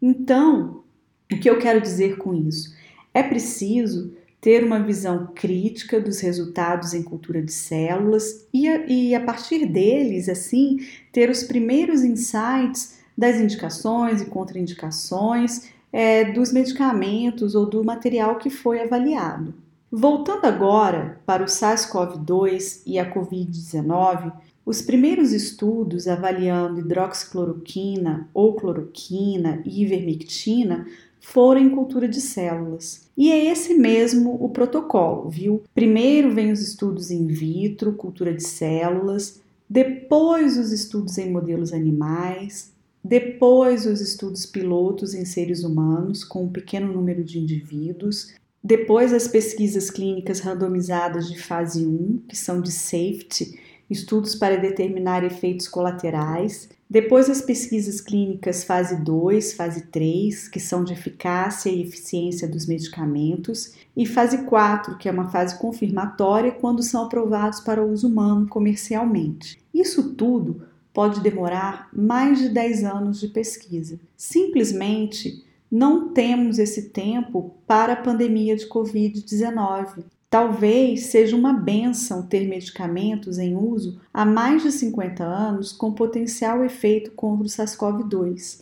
Então, 0.00 0.82
o 1.30 1.38
que 1.38 1.48
eu 1.48 1.58
quero 1.58 1.80
dizer 1.80 2.16
com 2.16 2.34
isso? 2.34 2.74
É 3.12 3.22
preciso 3.22 4.12
ter 4.40 4.64
uma 4.64 4.82
visão 4.82 5.30
crítica 5.34 6.00
dos 6.00 6.20
resultados 6.20 6.94
em 6.94 7.02
cultura 7.02 7.42
de 7.42 7.52
células 7.52 8.46
e 8.52 8.66
a, 8.66 8.86
e 8.86 9.14
a 9.14 9.20
partir 9.20 9.66
deles, 9.66 10.28
assim, 10.28 10.78
ter 11.12 11.28
os 11.28 11.42
primeiros 11.42 12.02
insights 12.02 12.98
das 13.16 13.36
indicações 13.36 14.22
e 14.22 14.26
contraindicações 14.26 15.68
é, 15.92 16.24
dos 16.32 16.52
medicamentos 16.52 17.54
ou 17.54 17.66
do 17.66 17.84
material 17.84 18.36
que 18.36 18.50
foi 18.50 18.80
avaliado. 18.80 19.54
Voltando 19.90 20.44
agora 20.44 21.20
para 21.26 21.42
o 21.42 21.46
SARS-CoV-2 21.46 22.82
e 22.86 22.98
a 22.98 23.12
Covid-19, 23.12 24.32
os 24.64 24.80
primeiros 24.80 25.32
estudos 25.32 26.06
avaliando 26.06 26.80
hidroxicloroquina 26.80 28.28
ou 28.32 28.54
cloroquina 28.54 29.62
e 29.64 29.82
ivermectina 29.82 30.86
foram 31.20 31.60
em 31.60 31.70
cultura 31.70 32.08
de 32.08 32.20
células. 32.20 33.08
E 33.16 33.32
é 33.32 33.46
esse 33.46 33.74
mesmo 33.74 34.36
o 34.40 34.48
protocolo, 34.48 35.28
viu? 35.28 35.62
Primeiro 35.74 36.32
vem 36.32 36.52
os 36.52 36.60
estudos 36.60 37.10
in 37.10 37.26
vitro, 37.26 37.92
cultura 37.92 38.32
de 38.32 38.44
células, 38.44 39.40
depois 39.68 40.56
os 40.56 40.72
estudos 40.72 41.18
em 41.18 41.30
modelos 41.30 41.72
animais, 41.72 42.72
depois 43.02 43.86
os 43.86 44.00
estudos 44.00 44.44
pilotos 44.44 45.14
em 45.14 45.24
seres 45.24 45.64
humanos, 45.64 46.22
com 46.22 46.44
um 46.44 46.48
pequeno 46.48 46.92
número 46.92 47.24
de 47.24 47.38
indivíduos, 47.38 48.34
depois 48.62 49.12
as 49.12 49.26
pesquisas 49.26 49.90
clínicas 49.90 50.40
randomizadas 50.40 51.30
de 51.30 51.40
fase 51.40 51.86
1, 51.86 52.24
que 52.28 52.36
são 52.36 52.60
de 52.60 52.70
safety, 52.70 53.58
estudos 53.88 54.34
para 54.34 54.56
determinar 54.56 55.24
efeitos 55.24 55.66
colaterais, 55.66 56.68
depois 56.88 57.30
as 57.30 57.40
pesquisas 57.40 58.00
clínicas 58.00 58.64
fase 58.64 59.02
2, 59.02 59.54
fase 59.54 59.86
3, 59.86 60.48
que 60.48 60.60
são 60.60 60.84
de 60.84 60.92
eficácia 60.92 61.70
e 61.70 61.82
eficiência 61.82 62.46
dos 62.46 62.66
medicamentos, 62.66 63.74
e 63.96 64.04
fase 64.04 64.44
4, 64.44 64.98
que 64.98 65.08
é 65.08 65.12
uma 65.12 65.30
fase 65.30 65.58
confirmatória 65.58 66.52
quando 66.52 66.82
são 66.82 67.04
aprovados 67.04 67.60
para 67.60 67.84
uso 67.84 68.08
humano 68.08 68.48
comercialmente. 68.48 69.58
Isso 69.72 70.14
tudo 70.14 70.69
pode 70.92 71.20
demorar 71.20 71.88
mais 71.92 72.38
de 72.38 72.48
10 72.48 72.84
anos 72.84 73.20
de 73.20 73.28
pesquisa. 73.28 73.98
Simplesmente 74.16 75.44
não 75.70 76.08
temos 76.08 76.58
esse 76.58 76.90
tempo 76.90 77.54
para 77.66 77.92
a 77.92 77.96
pandemia 77.96 78.56
de 78.56 78.66
Covid-19. 78.68 80.04
Talvez 80.28 81.06
seja 81.06 81.36
uma 81.36 81.52
benção 81.52 82.22
ter 82.22 82.46
medicamentos 82.48 83.38
em 83.38 83.56
uso 83.56 84.00
há 84.12 84.24
mais 84.24 84.62
de 84.62 84.72
50 84.72 85.24
anos 85.24 85.72
com 85.72 85.92
potencial 85.92 86.64
efeito 86.64 87.12
contra 87.12 87.44
o 87.44 87.48
SARS-CoV-2. 87.48 88.60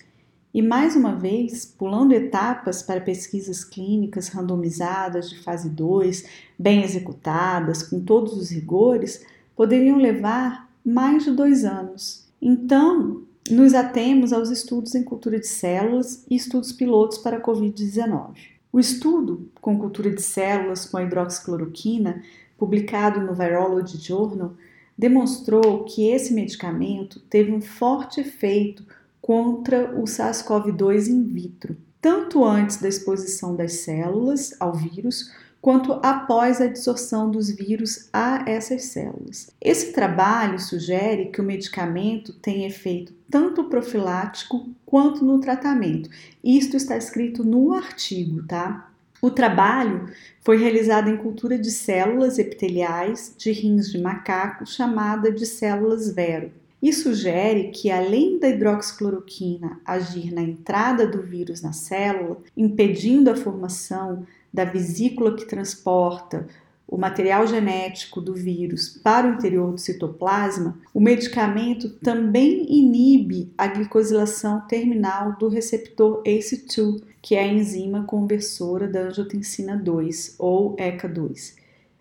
E 0.52 0.62
mais 0.62 0.96
uma 0.96 1.14
vez, 1.14 1.66
pulando 1.66 2.12
etapas 2.12 2.82
para 2.82 3.00
pesquisas 3.00 3.62
clínicas 3.64 4.28
randomizadas 4.28 5.28
de 5.28 5.38
fase 5.38 5.68
2, 5.68 6.24
bem 6.58 6.82
executadas, 6.82 7.82
com 7.82 8.00
todos 8.00 8.32
os 8.32 8.50
rigores, 8.50 9.24
poderiam 9.54 9.98
levar 9.98 10.67
mais 10.84 11.24
de 11.24 11.30
dois 11.30 11.64
anos. 11.64 12.26
Então, 12.40 13.22
nos 13.50 13.74
atemos 13.74 14.32
aos 14.32 14.50
estudos 14.50 14.94
em 14.94 15.02
cultura 15.02 15.38
de 15.38 15.46
células 15.46 16.24
e 16.28 16.36
estudos 16.36 16.72
pilotos 16.72 17.18
para 17.18 17.38
a 17.38 17.42
Covid-19. 17.42 18.34
O 18.72 18.78
estudo 18.78 19.48
com 19.60 19.78
cultura 19.78 20.10
de 20.10 20.20
células 20.20 20.84
com 20.84 20.98
a 20.98 21.02
hidroxicloroquina, 21.02 22.22
publicado 22.58 23.20
no 23.20 23.34
Virology 23.34 23.96
Journal, 23.96 24.54
demonstrou 24.96 25.84
que 25.84 26.08
esse 26.08 26.34
medicamento 26.34 27.20
teve 27.30 27.52
um 27.52 27.60
forte 27.60 28.20
efeito 28.20 28.84
contra 29.20 29.98
o 29.98 30.04
SARS-CoV-2 30.04 31.08
in 31.08 31.22
vitro, 31.24 31.76
tanto 32.00 32.44
antes 32.44 32.78
da 32.78 32.88
exposição 32.88 33.54
das 33.54 33.74
células 33.74 34.54
ao 34.60 34.74
vírus, 34.74 35.32
quanto 35.60 35.94
após 36.02 36.60
a 36.60 36.64
absorção 36.64 37.30
dos 37.30 37.50
vírus 37.50 38.08
a 38.12 38.44
essas 38.48 38.84
células. 38.84 39.50
Esse 39.60 39.92
trabalho 39.92 40.58
sugere 40.58 41.26
que 41.26 41.40
o 41.40 41.44
medicamento 41.44 42.32
tem 42.32 42.64
efeito 42.64 43.12
tanto 43.30 43.64
profilático 43.64 44.68
quanto 44.86 45.24
no 45.24 45.40
tratamento. 45.40 46.08
Isto 46.42 46.76
está 46.76 46.96
escrito 46.96 47.44
no 47.44 47.74
artigo, 47.74 48.42
tá? 48.46 48.90
O 49.20 49.30
trabalho 49.30 50.08
foi 50.40 50.58
realizado 50.58 51.10
em 51.10 51.16
cultura 51.16 51.58
de 51.58 51.70
células 51.70 52.38
epiteliais 52.38 53.34
de 53.36 53.50
rins 53.50 53.90
de 53.90 53.98
macaco 53.98 54.64
chamada 54.64 55.32
de 55.32 55.44
células 55.44 56.14
vero 56.14 56.52
e 56.82 56.92
sugere 56.92 57.70
que, 57.70 57.90
além 57.90 58.38
da 58.38 58.48
hidroxicloroquina 58.48 59.80
agir 59.84 60.32
na 60.32 60.42
entrada 60.42 61.06
do 61.06 61.22
vírus 61.22 61.60
na 61.60 61.72
célula, 61.72 62.38
impedindo 62.56 63.30
a 63.30 63.36
formação 63.36 64.24
da 64.52 64.64
vesícula 64.64 65.36
que 65.36 65.44
transporta 65.44 66.46
o 66.88 66.96
material 66.96 67.46
genético 67.46 68.18
do 68.18 68.32
vírus 68.32 68.88
para 68.88 69.28
o 69.28 69.34
interior 69.34 69.72
do 69.72 69.78
citoplasma, 69.78 70.78
o 70.94 71.00
medicamento 71.00 71.90
também 71.98 72.64
inibe 72.66 73.52
a 73.58 73.66
glicosilação 73.66 74.62
terminal 74.62 75.36
do 75.38 75.48
receptor 75.48 76.22
ACE2, 76.22 77.02
que 77.20 77.34
é 77.34 77.40
a 77.40 77.46
enzima 77.46 78.04
conversora 78.04 78.88
da 78.88 79.00
angiotensina 79.00 79.76
2 79.76 80.36
ou 80.38 80.74
ECA2. 80.76 81.56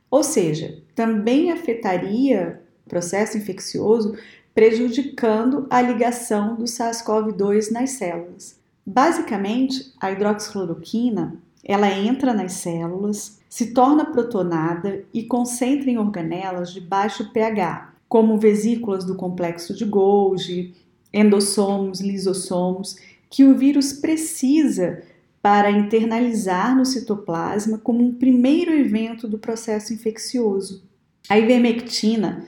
Ou 0.10 0.24
seja, 0.24 0.82
também 0.96 1.52
afetaria 1.52 2.62
o 2.86 2.90
processo 2.90 3.38
infeccioso, 3.38 4.18
prejudicando 4.58 5.68
a 5.70 5.80
ligação 5.80 6.56
do 6.56 6.64
SARS-CoV-2 6.64 7.70
nas 7.70 7.92
células. 7.92 8.60
Basicamente, 8.84 9.94
a 10.02 10.12
hidroxicloroquina 10.12 11.36
ela 11.64 11.92
entra 11.92 12.34
nas 12.34 12.54
células, 12.54 13.38
se 13.48 13.72
torna 13.72 14.06
protonada 14.06 15.04
e 15.14 15.22
concentra 15.22 15.92
em 15.92 16.00
organelas 16.00 16.74
de 16.74 16.82
baixo 16.82 17.32
pH, 17.32 17.94
como 18.10 18.40
vesículas 18.40 19.06
do 19.06 19.14
complexo 19.14 19.76
de 19.76 19.86
Golgi, 19.86 20.74
endossomos, 21.14 22.02
lisossomos, 22.02 22.96
que 23.30 23.44
o 23.44 23.56
vírus 23.56 23.94
precisa 23.94 25.04
para 25.40 25.70
internalizar 25.70 26.76
no 26.76 26.84
citoplasma 26.84 27.78
como 27.78 28.04
um 28.04 28.12
primeiro 28.12 28.74
evento 28.74 29.28
do 29.28 29.38
processo 29.38 29.94
infeccioso. 29.94 30.84
A 31.30 31.38
ivermectina, 31.38 32.48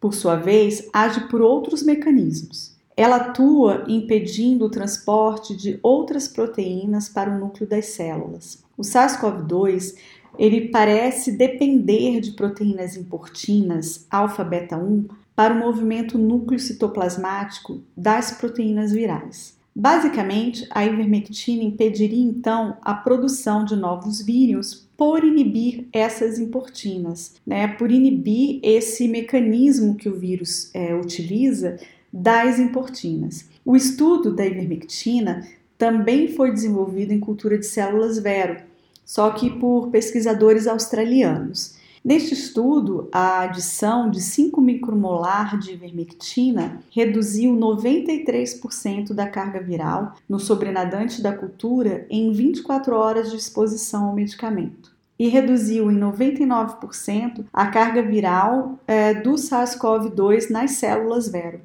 por 0.00 0.14
sua 0.14 0.36
vez, 0.36 0.88
age 0.92 1.28
por 1.28 1.40
outros 1.40 1.82
mecanismos. 1.82 2.76
Ela 2.96 3.16
atua 3.16 3.84
impedindo 3.86 4.64
o 4.64 4.70
transporte 4.70 5.56
de 5.56 5.78
outras 5.82 6.26
proteínas 6.26 7.08
para 7.08 7.30
o 7.30 7.38
núcleo 7.38 7.68
das 7.68 7.86
células. 7.86 8.64
O 8.76 8.82
SARS-CoV-2 8.82 9.94
ele 10.38 10.68
parece 10.68 11.32
depender 11.32 12.20
de 12.20 12.32
proteínas 12.32 12.96
importinas 12.96 14.06
alfa-beta 14.10 14.76
1 14.76 15.06
para 15.34 15.54
o 15.54 15.58
movimento 15.58 16.18
núcleo 16.18 16.58
citoplasmático 16.58 17.80
das 17.96 18.32
proteínas 18.32 18.92
virais. 18.92 19.56
Basicamente, 19.74 20.66
a 20.70 20.84
ivermectina 20.84 21.62
impediria 21.62 22.24
então 22.24 22.76
a 22.82 22.94
produção 22.94 23.64
de 23.64 23.76
novos 23.76 24.20
vírus 24.20 24.87
por 24.98 25.22
inibir 25.22 25.86
essas 25.92 26.40
importinas, 26.40 27.36
né? 27.46 27.68
por 27.68 27.92
inibir 27.92 28.58
esse 28.64 29.06
mecanismo 29.06 29.94
que 29.94 30.08
o 30.08 30.18
vírus 30.18 30.74
é, 30.74 30.92
utiliza 30.92 31.78
das 32.12 32.58
importinas. 32.58 33.48
O 33.64 33.76
estudo 33.76 34.34
da 34.34 34.44
ivermectina 34.44 35.46
também 35.78 36.26
foi 36.26 36.50
desenvolvido 36.50 37.12
em 37.12 37.20
cultura 37.20 37.56
de 37.56 37.64
células 37.64 38.18
vero, 38.18 38.56
só 39.04 39.30
que 39.30 39.48
por 39.48 39.88
pesquisadores 39.90 40.66
australianos. 40.66 41.78
Neste 42.04 42.34
estudo, 42.34 43.08
a 43.12 43.42
adição 43.42 44.10
de 44.10 44.20
5 44.20 44.60
micromolar 44.60 45.58
de 45.58 45.72
ivermectina 45.72 46.80
reduziu 46.90 47.54
93% 47.54 49.12
da 49.12 49.28
carga 49.28 49.60
viral 49.60 50.14
no 50.28 50.40
sobrenadante 50.40 51.22
da 51.22 51.32
cultura 51.32 52.06
em 52.10 52.32
24 52.32 52.96
horas 52.96 53.30
de 53.30 53.36
exposição 53.36 54.06
ao 54.06 54.14
medicamento. 54.14 54.87
E 55.18 55.28
reduziu 55.28 55.90
em 55.90 55.98
99% 55.98 57.44
a 57.52 57.66
carga 57.66 58.02
viral 58.02 58.78
é, 58.86 59.14
do 59.14 59.32
SARS-CoV-2 59.34 60.50
nas 60.50 60.72
células 60.72 61.28
vero. 61.28 61.60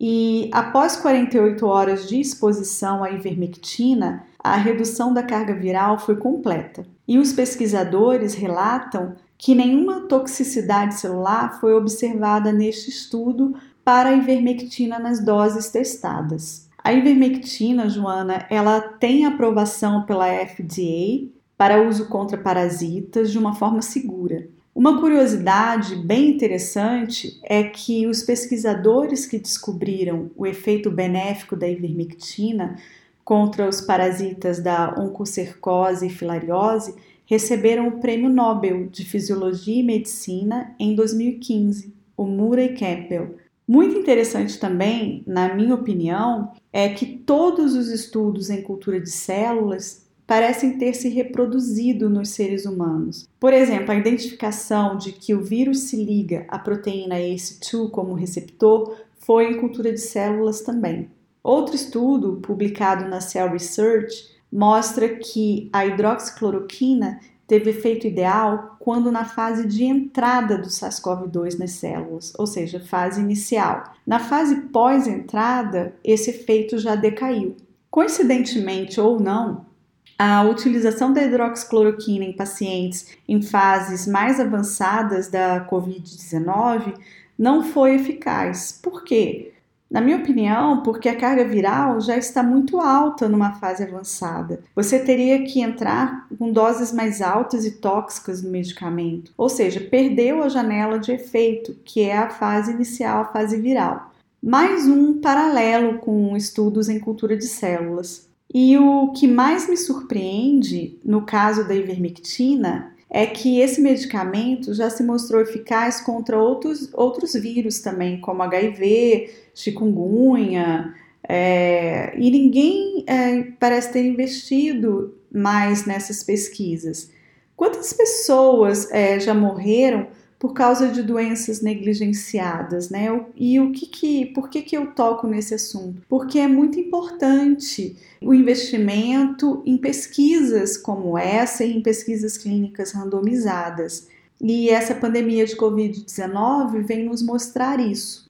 E 0.00 0.50
após 0.52 0.96
48 0.96 1.64
horas 1.66 2.08
de 2.08 2.20
exposição 2.20 3.04
à 3.04 3.10
ivermectina, 3.10 4.24
a 4.42 4.56
redução 4.56 5.14
da 5.14 5.22
carga 5.22 5.54
viral 5.54 5.98
foi 5.98 6.16
completa. 6.16 6.84
E 7.06 7.18
os 7.18 7.32
pesquisadores 7.32 8.34
relatam 8.34 9.14
que 9.38 9.54
nenhuma 9.54 10.02
toxicidade 10.02 10.94
celular 10.94 11.60
foi 11.60 11.74
observada 11.74 12.52
neste 12.52 12.90
estudo 12.90 13.54
para 13.84 14.10
a 14.10 14.14
ivermectina 14.14 14.98
nas 14.98 15.24
doses 15.24 15.70
testadas. 15.70 16.68
A 16.82 16.92
ivermectina, 16.92 17.88
Joana, 17.88 18.44
ela 18.50 18.80
tem 18.80 19.24
aprovação 19.24 20.02
pela 20.02 20.26
FDA 20.46 21.28
para 21.62 21.80
uso 21.80 22.06
contra 22.06 22.36
parasitas 22.36 23.30
de 23.30 23.38
uma 23.38 23.54
forma 23.54 23.80
segura. 23.82 24.48
Uma 24.74 24.98
curiosidade 24.98 25.94
bem 25.94 26.30
interessante 26.30 27.38
é 27.44 27.62
que 27.62 28.04
os 28.08 28.20
pesquisadores 28.20 29.26
que 29.26 29.38
descobriram 29.38 30.28
o 30.36 30.44
efeito 30.44 30.90
benéfico 30.90 31.54
da 31.54 31.68
ivermectina 31.68 32.76
contra 33.24 33.68
os 33.68 33.80
parasitas 33.80 34.58
da 34.58 34.92
oncocercose 34.98 36.08
e 36.08 36.10
filariose 36.10 36.96
receberam 37.26 37.86
o 37.86 38.00
Prêmio 38.00 38.28
Nobel 38.28 38.88
de 38.88 39.04
Fisiologia 39.04 39.78
e 39.78 39.84
Medicina 39.84 40.74
em 40.80 40.96
2015, 40.96 41.94
o 42.16 42.24
Murray 42.24 42.74
Campbell. 42.74 43.36
Muito 43.68 43.96
interessante 43.96 44.58
também, 44.58 45.22
na 45.24 45.54
minha 45.54 45.76
opinião, 45.76 46.50
é 46.72 46.88
que 46.88 47.06
todos 47.06 47.76
os 47.76 47.88
estudos 47.88 48.50
em 48.50 48.62
cultura 48.62 49.00
de 49.00 49.10
células 49.10 50.01
parecem 50.32 50.78
ter 50.78 50.94
se 50.94 51.10
reproduzido 51.10 52.08
nos 52.08 52.30
seres 52.30 52.64
humanos. 52.64 53.28
Por 53.38 53.52
exemplo, 53.52 53.92
a 53.92 53.96
identificação 53.96 54.96
de 54.96 55.12
que 55.12 55.34
o 55.34 55.42
vírus 55.42 55.80
se 55.80 56.02
liga 56.02 56.46
à 56.48 56.58
proteína 56.58 57.16
ACE2 57.16 57.90
como 57.90 58.14
receptor 58.14 58.96
foi 59.18 59.50
em 59.50 59.60
cultura 59.60 59.92
de 59.92 60.00
células 60.00 60.62
também. 60.62 61.10
Outro 61.42 61.74
estudo, 61.74 62.40
publicado 62.40 63.06
na 63.10 63.20
Cell 63.20 63.50
Research, 63.50 64.26
mostra 64.50 65.06
que 65.06 65.68
a 65.70 65.84
hidroxicloroquina 65.84 67.20
teve 67.46 67.68
efeito 67.68 68.06
ideal 68.06 68.78
quando 68.80 69.12
na 69.12 69.26
fase 69.26 69.68
de 69.68 69.84
entrada 69.84 70.56
do 70.56 70.68
SARS-CoV-2 70.68 71.58
nas 71.58 71.72
células, 71.72 72.32
ou 72.38 72.46
seja, 72.46 72.80
fase 72.80 73.20
inicial. 73.20 73.84
Na 74.06 74.18
fase 74.18 74.62
pós-entrada, 74.72 75.94
esse 76.02 76.30
efeito 76.30 76.78
já 76.78 76.94
decaiu. 76.94 77.54
Coincidentemente 77.90 78.98
ou 78.98 79.20
não, 79.20 79.70
a 80.18 80.42
utilização 80.42 81.12
da 81.12 81.22
hidroxicloroquina 81.22 82.24
em 82.24 82.32
pacientes 82.32 83.16
em 83.28 83.42
fases 83.42 84.06
mais 84.06 84.38
avançadas 84.38 85.28
da 85.28 85.66
COVID-19 85.68 86.94
não 87.38 87.62
foi 87.62 87.94
eficaz. 87.94 88.78
Por 88.82 89.04
quê? 89.04 89.52
Na 89.92 90.00
minha 90.00 90.16
opinião, 90.16 90.82
porque 90.82 91.06
a 91.06 91.16
carga 91.16 91.44
viral 91.44 92.00
já 92.00 92.16
está 92.16 92.42
muito 92.42 92.80
alta 92.80 93.28
numa 93.28 93.52
fase 93.52 93.82
avançada. 93.82 94.60
Você 94.74 94.98
teria 94.98 95.44
que 95.44 95.60
entrar 95.60 96.26
com 96.38 96.50
doses 96.50 96.92
mais 96.92 97.20
altas 97.20 97.66
e 97.66 97.72
tóxicas 97.72 98.42
no 98.42 98.50
medicamento, 98.50 99.34
ou 99.36 99.50
seja, 99.50 99.80
perdeu 99.80 100.42
a 100.42 100.48
janela 100.48 100.98
de 100.98 101.12
efeito, 101.12 101.76
que 101.84 102.00
é 102.00 102.16
a 102.16 102.30
fase 102.30 102.72
inicial, 102.72 103.20
a 103.20 103.32
fase 103.32 103.60
viral. 103.60 104.10
Mais 104.42 104.86
um 104.88 105.20
paralelo 105.20 105.98
com 105.98 106.34
estudos 106.34 106.88
em 106.88 106.98
cultura 106.98 107.36
de 107.36 107.46
células. 107.46 108.31
E 108.54 108.76
o 108.76 109.12
que 109.12 109.26
mais 109.26 109.68
me 109.68 109.76
surpreende 109.76 110.98
no 111.04 111.22
caso 111.22 111.66
da 111.66 111.74
ivermectina 111.74 112.92
é 113.08 113.26
que 113.26 113.60
esse 113.60 113.80
medicamento 113.80 114.72
já 114.74 114.88
se 114.88 115.02
mostrou 115.02 115.40
eficaz 115.40 116.00
contra 116.00 116.38
outros, 116.38 116.88
outros 116.94 117.34
vírus 117.34 117.80
também, 117.80 118.20
como 118.20 118.42
HIV, 118.42 119.30
chikungunya, 119.54 120.94
é, 121.28 122.14
e 122.18 122.30
ninguém 122.30 123.04
é, 123.06 123.42
parece 123.60 123.92
ter 123.92 124.04
investido 124.04 125.14
mais 125.32 125.84
nessas 125.86 126.22
pesquisas. 126.22 127.10
Quantas 127.54 127.92
pessoas 127.92 128.90
é, 128.90 129.20
já 129.20 129.34
morreram 129.34 130.08
por 130.42 130.54
causa 130.54 130.90
de 130.90 131.04
doenças 131.04 131.62
negligenciadas, 131.62 132.90
né? 132.90 133.06
E 133.36 133.60
o 133.60 133.70
que 133.70 133.86
que, 133.86 134.26
por 134.26 134.50
que 134.50 134.60
que 134.60 134.76
eu 134.76 134.92
toco 134.92 135.28
nesse 135.28 135.54
assunto? 135.54 136.02
Porque 136.08 136.36
é 136.36 136.48
muito 136.48 136.80
importante 136.80 137.96
o 138.20 138.34
investimento 138.34 139.62
em 139.64 139.78
pesquisas 139.78 140.76
como 140.76 141.16
essa 141.16 141.64
e 141.64 141.72
em 141.72 141.80
pesquisas 141.80 142.36
clínicas 142.36 142.90
randomizadas. 142.90 144.08
E 144.42 144.68
essa 144.68 144.96
pandemia 144.96 145.46
de 145.46 145.56
Covid-19 145.56 146.84
vem 146.88 147.04
nos 147.04 147.22
mostrar 147.22 147.78
isso. 147.78 148.26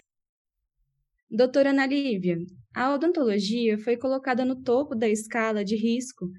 Doutora 1.31 1.70
Ana 1.70 1.87
Lívia, 1.87 2.37
a 2.75 2.92
odontologia 2.92 3.79
foi 3.79 3.96
colocada 3.96 4.44
no 4.44 4.57
topo 4.57 4.94
da 4.94 5.09
escala 5.09 5.64
de 5.64 5.77
risco 5.77 6.31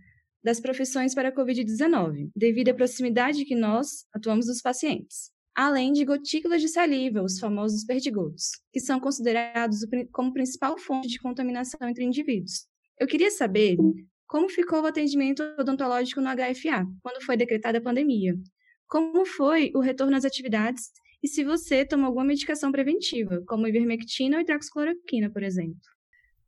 das 0.44 0.60
profissões 0.60 1.16
para 1.16 1.30
a 1.30 1.36
Covid-19, 1.36 2.30
devido 2.36 2.70
à 2.70 2.76
proximidade 2.76 3.44
que 3.44 3.56
nós 3.56 4.06
atuamos 4.14 4.46
dos 4.46 4.62
pacientes 4.62 5.33
além 5.56 5.92
de 5.94 6.06
gotículas 6.06 6.62
de 6.62 6.68
saliva, 6.68 7.22
os 7.22 7.40
famosos 7.40 7.84
perdigotos, 7.86 8.52
que 8.72 8.80
são 8.80 9.00
considerados 9.00 9.80
como 10.12 10.34
principal 10.34 10.78
fonte 10.78 11.08
de 11.08 11.20
contaminação 11.20 11.88
entre 11.88 12.04
indivíduos. 12.04 12.68
Eu 13.00 13.08
queria 13.08 13.32
saber 13.32 13.78
como 14.28 14.50
ficou 14.50 14.82
o 14.82 14.86
atendimento 14.86 15.44
odontológico 15.60 16.22
no 16.22 16.30
HFA 16.30 16.88
quando 17.02 17.24
foi 17.24 17.38
decretada 17.38 17.78
a 17.78 17.82
pandemia. 17.82 18.36
Como 18.88 19.26
foi 19.26 19.72
o 19.76 19.80
retorno 19.80 20.16
às 20.16 20.26
atividades 20.26 20.92
e 21.22 21.28
se 21.28 21.44
você 21.44 21.86
tomou 21.86 22.08
alguma 22.08 22.26
medicação 22.26 22.72
preventiva, 22.72 23.42
como 23.48 23.68
ivermectina 23.68 24.38
ou 24.38 24.42
hidroxicloroquina, 24.42 25.32
por 25.32 25.42
exemplo. 25.42 25.80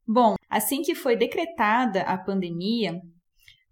Bom, 0.06 0.36
assim 0.50 0.82
que 0.82 0.94
foi 0.94 1.15
decretada 1.15 2.02
a 2.02 2.18
pandemia, 2.18 3.00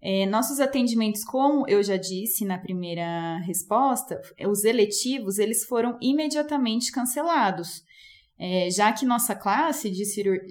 é, 0.06 0.26
nossos 0.26 0.60
atendimentos, 0.60 1.24
como 1.24 1.66
eu 1.66 1.82
já 1.82 1.96
disse 1.96 2.44
na 2.44 2.58
primeira 2.58 3.38
resposta, 3.38 4.20
os 4.46 4.62
eletivos, 4.62 5.38
eles 5.38 5.64
foram 5.64 5.96
imediatamente 5.98 6.92
cancelados. 6.92 7.82
É, 8.38 8.68
já 8.68 8.92
que 8.92 9.06
nossa 9.06 9.34
classe 9.34 9.90
de 9.90 10.04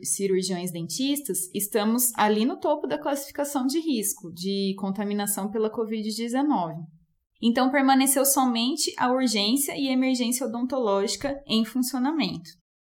cirurgiões 0.04 0.72
dentistas 0.72 1.52
estamos 1.54 2.12
ali 2.16 2.46
no 2.46 2.60
topo 2.60 2.88
da 2.88 2.98
classificação 2.98 3.68
de 3.68 3.80
risco 3.80 4.34
de 4.34 4.74
contaminação 4.80 5.52
pela 5.52 5.70
Covid-19. 5.72 6.74
Então, 7.40 7.70
permaneceu 7.70 8.26
somente 8.26 8.92
a 8.98 9.12
urgência 9.12 9.78
e 9.78 9.90
emergência 9.90 10.48
odontológica 10.48 11.40
em 11.46 11.64
funcionamento. 11.64 12.50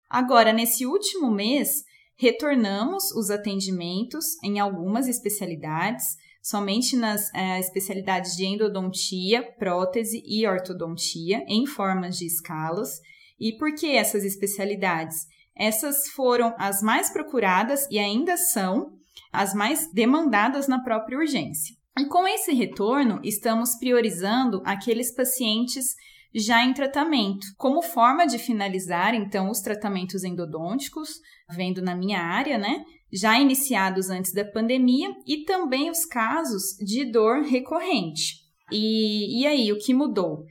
Agora, 0.09 0.53
nesse 0.53 0.85
último 0.85 1.29
mês, 1.29 1.83
retornamos 2.15 3.11
os 3.11 3.29
atendimentos 3.29 4.41
em 4.43 4.59
algumas 4.59 5.09
especialidades, 5.09 6.22
somente 6.43 6.97
nas 6.97 7.33
é, 7.33 7.57
especialidades 7.57 8.35
de 8.35 8.45
endodontia, 8.45 9.41
prótese 9.57 10.21
e 10.25 10.45
ortodontia, 10.45 11.41
em 11.47 11.65
formas 11.65 12.17
de 12.17 12.25
escalas. 12.25 12.99
E 13.39 13.57
por 13.57 13.73
que 13.73 13.95
essas 13.95 14.25
especialidades? 14.25 15.25
Essas 15.55 16.09
foram 16.09 16.53
as 16.57 16.81
mais 16.81 17.09
procuradas 17.11 17.87
e 17.89 17.97
ainda 17.97 18.35
são 18.35 18.91
as 19.31 19.53
mais 19.53 19.89
demandadas 19.93 20.67
na 20.67 20.83
própria 20.83 21.17
urgência. 21.17 21.75
E 21.97 22.05
com 22.05 22.27
esse 22.27 22.51
retorno, 22.53 23.21
estamos 23.23 23.75
priorizando 23.75 24.61
aqueles 24.65 25.15
pacientes 25.15 25.95
já 26.35 26.65
em 26.65 26.73
tratamento, 26.73 27.45
como 27.57 27.81
forma 27.81 28.25
de 28.25 28.39
finalizar 28.39 29.13
então 29.13 29.49
os 29.49 29.61
tratamentos 29.61 30.23
endodônticos, 30.23 31.09
vendo 31.51 31.81
na 31.81 31.95
minha 31.95 32.19
área, 32.19 32.57
né? 32.57 32.83
Já 33.13 33.39
iniciados 33.39 34.09
antes 34.09 34.33
da 34.33 34.43
pandemia, 34.43 35.09
e 35.27 35.43
também 35.45 35.91
os 35.91 36.05
casos 36.05 36.75
de 36.79 37.05
dor 37.05 37.43
recorrente. 37.43 38.41
E, 38.71 39.41
e 39.41 39.47
aí, 39.47 39.71
o 39.71 39.77
que 39.77 39.93
mudou? 39.93 40.45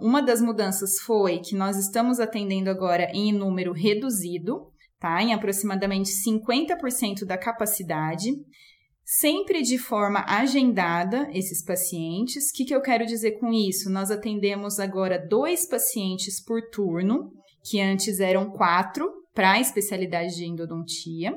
Uma 0.00 0.22
das 0.22 0.40
mudanças 0.40 1.00
foi 1.00 1.38
que 1.38 1.56
nós 1.56 1.76
estamos 1.76 2.20
atendendo 2.20 2.70
agora 2.70 3.10
em 3.12 3.32
número 3.32 3.72
reduzido, 3.72 4.70
tá? 5.00 5.22
Em 5.22 5.32
aproximadamente 5.32 6.10
50% 6.10 7.24
da 7.24 7.36
capacidade, 7.36 8.30
sempre 9.04 9.62
de 9.62 9.78
forma 9.78 10.24
agendada 10.26 11.28
esses 11.32 11.64
pacientes. 11.64 12.50
O 12.50 12.52
que, 12.54 12.64
que 12.64 12.74
eu 12.74 12.80
quero 12.80 13.06
dizer 13.06 13.32
com 13.32 13.52
isso? 13.52 13.90
Nós 13.90 14.10
atendemos 14.10 14.78
agora 14.78 15.18
dois 15.18 15.66
pacientes 15.66 16.42
por 16.42 16.60
turno, 16.70 17.32
que 17.64 17.80
antes 17.80 18.20
eram 18.20 18.50
quatro, 18.50 19.10
para 19.34 19.52
a 19.52 19.60
especialidade 19.60 20.36
de 20.36 20.44
endodontia. 20.44 21.36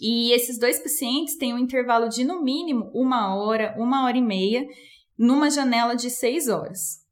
E 0.00 0.32
esses 0.32 0.58
dois 0.58 0.78
pacientes 0.78 1.36
têm 1.36 1.54
um 1.54 1.58
intervalo 1.58 2.08
de 2.08 2.24
no 2.24 2.42
mínimo 2.42 2.90
uma 2.94 3.34
hora, 3.36 3.74
uma 3.78 4.04
hora 4.04 4.18
e 4.18 4.22
meia, 4.22 4.66
numa 5.16 5.50
janela 5.50 5.94
de 5.94 6.10
seis 6.10 6.48
horas. 6.48 7.02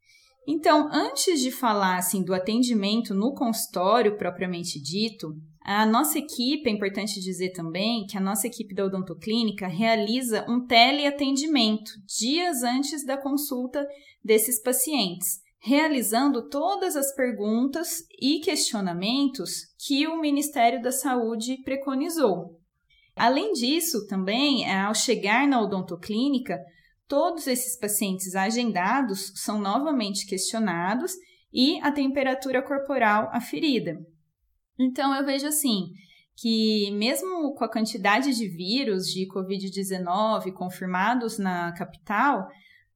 Então, 0.47 0.89
antes 0.93 1.41
de 1.41 1.51
falar 1.51 1.97
assim, 1.97 2.25
do 2.25 2.35
atendimento 2.35 3.15
no 3.15 3.35
consultório 3.35 4.17
propriamente 4.17 4.81
dito, 4.81 5.37
a 5.63 5.87
nossa 5.87 6.19
equipe, 6.19 6.69
é 6.69 6.73
importante 6.73 7.21
dizer 7.21 7.51
também 7.53 8.07
que 8.07 8.17
a 8.17 8.21
nossa 8.21 8.47
equipe 8.47 8.75
da 8.75 8.85
odontoclínica 8.85 9.69
realiza 9.69 10.45
um 10.49 10.67
teleatendimento 10.67 11.93
dias 12.07 12.63
antes 12.63 13.05
da 13.05 13.17
consulta 13.17 13.87
desses 14.25 14.61
pacientes, 14.61 15.41
realizando 15.61 16.49
todas 16.49 16.97
as 16.97 17.15
perguntas 17.15 18.05
e 18.21 18.41
questionamentos 18.41 19.67
que 19.87 20.09
o 20.09 20.19
Ministério 20.19 20.83
da 20.83 20.91
Saúde 20.91 21.59
preconizou. 21.63 22.60
Além 23.17 23.53
disso, 23.53 24.07
também, 24.07 24.71
ao 24.71 24.95
chegar 24.95 25.47
na 25.47 25.61
odontoclínica, 25.61 26.59
todos 27.07 27.47
esses 27.47 27.79
pacientes 27.79 28.35
agendados 28.35 29.33
são 29.35 29.61
novamente 29.61 30.27
questionados 30.27 31.13
e 31.53 31.81
a 31.81 31.91
temperatura 31.91 32.63
corporal 32.63 33.29
aferida. 33.33 33.99
Então, 34.79 35.15
eu 35.15 35.25
vejo 35.25 35.47
assim 35.47 35.91
que, 36.37 36.91
mesmo 36.93 37.55
com 37.55 37.65
a 37.65 37.71
quantidade 37.71 38.35
de 38.35 38.49
vírus 38.49 39.07
de 39.09 39.27
Covid-19 39.29 40.53
confirmados 40.53 41.39
na 41.39 41.73
capital, 41.73 42.49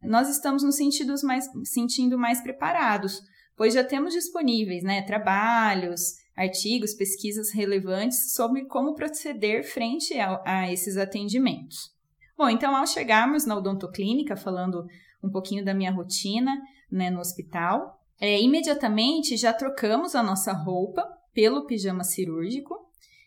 nós 0.02 0.28
estamos 0.28 0.62
nos 0.62 0.76
sentidos 0.76 1.22
mais, 1.22 1.46
sentindo 1.64 2.16
mais 2.16 2.40
preparados, 2.42 3.20
pois 3.56 3.74
já 3.74 3.84
temos 3.84 4.14
disponíveis 4.14 4.82
né, 4.82 5.02
trabalhos, 5.02 6.14
artigos, 6.36 6.94
pesquisas 6.94 7.52
relevantes 7.52 8.34
sobre 8.34 8.64
como 8.66 8.94
proceder 8.94 9.64
frente 9.64 10.18
a, 10.18 10.40
a 10.44 10.72
esses 10.72 10.96
atendimentos. 10.96 11.92
Bom, 12.36 12.48
então, 12.48 12.74
ao 12.74 12.86
chegarmos 12.86 13.46
na 13.46 13.56
odontoclínica, 13.56 14.36
falando 14.36 14.86
um 15.22 15.30
pouquinho 15.30 15.64
da 15.64 15.72
minha 15.72 15.92
rotina 15.92 16.60
né, 16.90 17.10
no 17.10 17.20
hospital, 17.20 18.00
é, 18.20 18.40
imediatamente 18.40 19.36
já 19.36 19.52
trocamos 19.52 20.14
a 20.14 20.22
nossa 20.22 20.52
roupa 20.52 21.06
pelo 21.32 21.66
pijama 21.66 22.04
cirúrgico, 22.04 22.84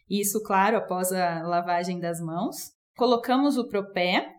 isso, 0.09 0.41
claro, 0.41 0.77
após 0.77 1.11
a 1.11 1.41
lavagem 1.43 1.99
das 1.99 2.21
mãos. 2.21 2.71
Colocamos 2.95 3.57
o 3.57 3.67
propé, 3.67 4.35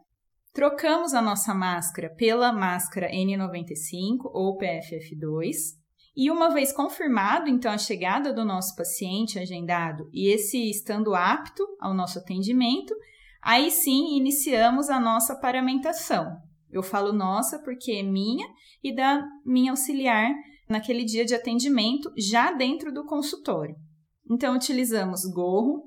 trocamos 0.53 1.13
a 1.13 1.21
nossa 1.21 1.55
máscara 1.55 2.09
pela 2.09 2.53
máscara 2.53 3.11
N95 3.11 4.23
ou 4.33 4.57
PFF2. 4.57 5.77
E 6.21 6.33
uma 6.33 6.51
vez 6.51 6.73
confirmado, 6.73 7.49
então, 7.49 7.71
a 7.71 7.79
chegada 7.79 8.33
do 8.33 8.45
nosso 8.45 8.75
paciente 8.75 9.39
agendado 9.39 10.11
e 10.13 10.27
esse 10.27 10.69
estando 10.69 11.15
apto 11.15 11.65
ao 11.79 11.95
nosso 11.95 12.19
atendimento, 12.19 12.93
aí 13.41 13.71
sim 13.71 14.17
iniciamos 14.17 14.91
a 14.91 14.99
nossa 14.99 15.37
paramentação. 15.37 16.27
Eu 16.73 16.83
falo 16.83 17.13
nossa 17.13 17.63
porque 17.63 17.93
é 17.93 18.03
minha 18.03 18.45
e 18.83 18.93
da 18.93 19.25
minha 19.47 19.71
auxiliar 19.71 20.35
naquele 20.69 21.05
dia 21.05 21.25
de 21.25 21.37
atendimento 21.37 22.11
já 22.19 22.51
dentro 22.51 22.93
do 22.93 23.07
consultório. 23.07 23.77
Então 24.29 24.57
utilizamos 24.57 25.21
gorro 25.33 25.85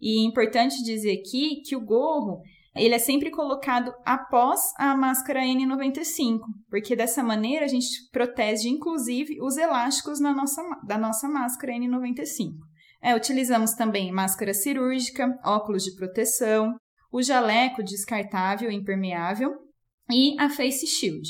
e 0.00 0.20
é 0.20 0.28
importante 0.28 0.80
dizer 0.84 1.18
aqui 1.18 1.60
que 1.66 1.74
o 1.74 1.84
gorro 1.84 2.40
ele 2.74 2.94
é 2.94 2.98
sempre 2.98 3.30
colocado 3.30 3.92
após 4.04 4.72
a 4.78 4.96
máscara 4.96 5.40
N95, 5.40 6.40
porque 6.70 6.96
dessa 6.96 7.22
maneira 7.22 7.66
a 7.66 7.68
gente 7.68 7.88
protege 8.10 8.68
inclusive 8.68 9.40
os 9.42 9.56
elásticos 9.56 10.20
na 10.20 10.32
nossa, 10.32 10.62
da 10.86 10.96
nossa 10.96 11.28
máscara 11.28 11.74
N95. 11.74 12.52
É, 13.02 13.14
utilizamos 13.14 13.72
também 13.72 14.12
máscara 14.12 14.54
cirúrgica, 14.54 15.38
óculos 15.44 15.84
de 15.84 15.94
proteção, 15.96 16.76
o 17.12 17.20
jaleco 17.20 17.82
descartável 17.82 18.70
e 18.70 18.74
impermeável 18.74 19.52
e 20.10 20.40
a 20.40 20.48
face 20.48 20.86
shield. 20.86 21.28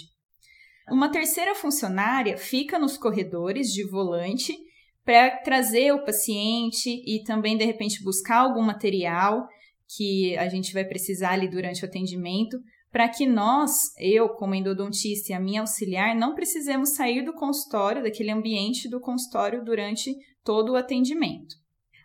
Uma 0.88 1.10
terceira 1.10 1.54
funcionária 1.54 2.36
fica 2.36 2.78
nos 2.78 2.96
corredores 2.96 3.68
de 3.68 3.88
volante 3.88 4.56
para 5.04 5.38
trazer 5.38 5.92
o 5.92 6.04
paciente 6.04 7.02
e 7.04 7.24
também, 7.24 7.56
de 7.56 7.64
repente, 7.64 8.02
buscar 8.04 8.38
algum 8.38 8.62
material 8.62 9.48
que 9.96 10.36
a 10.38 10.48
gente 10.48 10.72
vai 10.72 10.84
precisar 10.84 11.32
ali 11.32 11.48
durante 11.48 11.84
o 11.84 11.88
atendimento, 11.88 12.58
para 12.90 13.08
que 13.08 13.26
nós, 13.26 13.94
eu 13.98 14.28
como 14.28 14.54
endodontista 14.54 15.32
e 15.32 15.34
a 15.34 15.40
minha 15.40 15.60
auxiliar, 15.60 16.14
não 16.14 16.34
precisemos 16.34 16.94
sair 16.94 17.24
do 17.24 17.32
consultório, 17.32 18.02
daquele 18.02 18.30
ambiente 18.30 18.88
do 18.88 19.00
consultório 19.00 19.64
durante 19.64 20.14
todo 20.44 20.72
o 20.72 20.76
atendimento. 20.76 21.54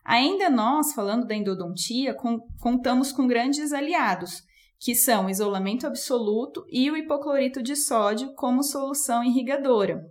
Ainda 0.06 0.50
nós, 0.50 0.94
falando 0.94 1.28
da 1.28 1.36
endodontia, 1.36 2.14
com, 2.14 2.40
contamos 2.62 3.12
com 3.12 3.28
grandes 3.28 3.74
aliados, 3.74 4.42
que 4.80 4.96
são 4.96 5.30
isolamento 5.30 5.86
absoluto 5.86 6.66
e 6.72 6.90
o 6.90 6.96
hipoclorito 6.96 7.62
de 7.62 7.76
sódio 7.76 8.34
como 8.36 8.64
solução 8.64 9.24
irrigadora. 9.24 10.02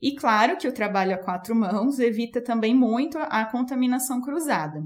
E 0.00 0.14
claro 0.14 0.56
que 0.56 0.66
o 0.66 0.72
trabalho 0.72 1.14
a 1.14 1.18
quatro 1.18 1.54
mãos 1.54 1.98
evita 1.98 2.42
também 2.42 2.74
muito 2.74 3.18
a 3.18 3.44
contaminação 3.44 4.20
cruzada. 4.20 4.82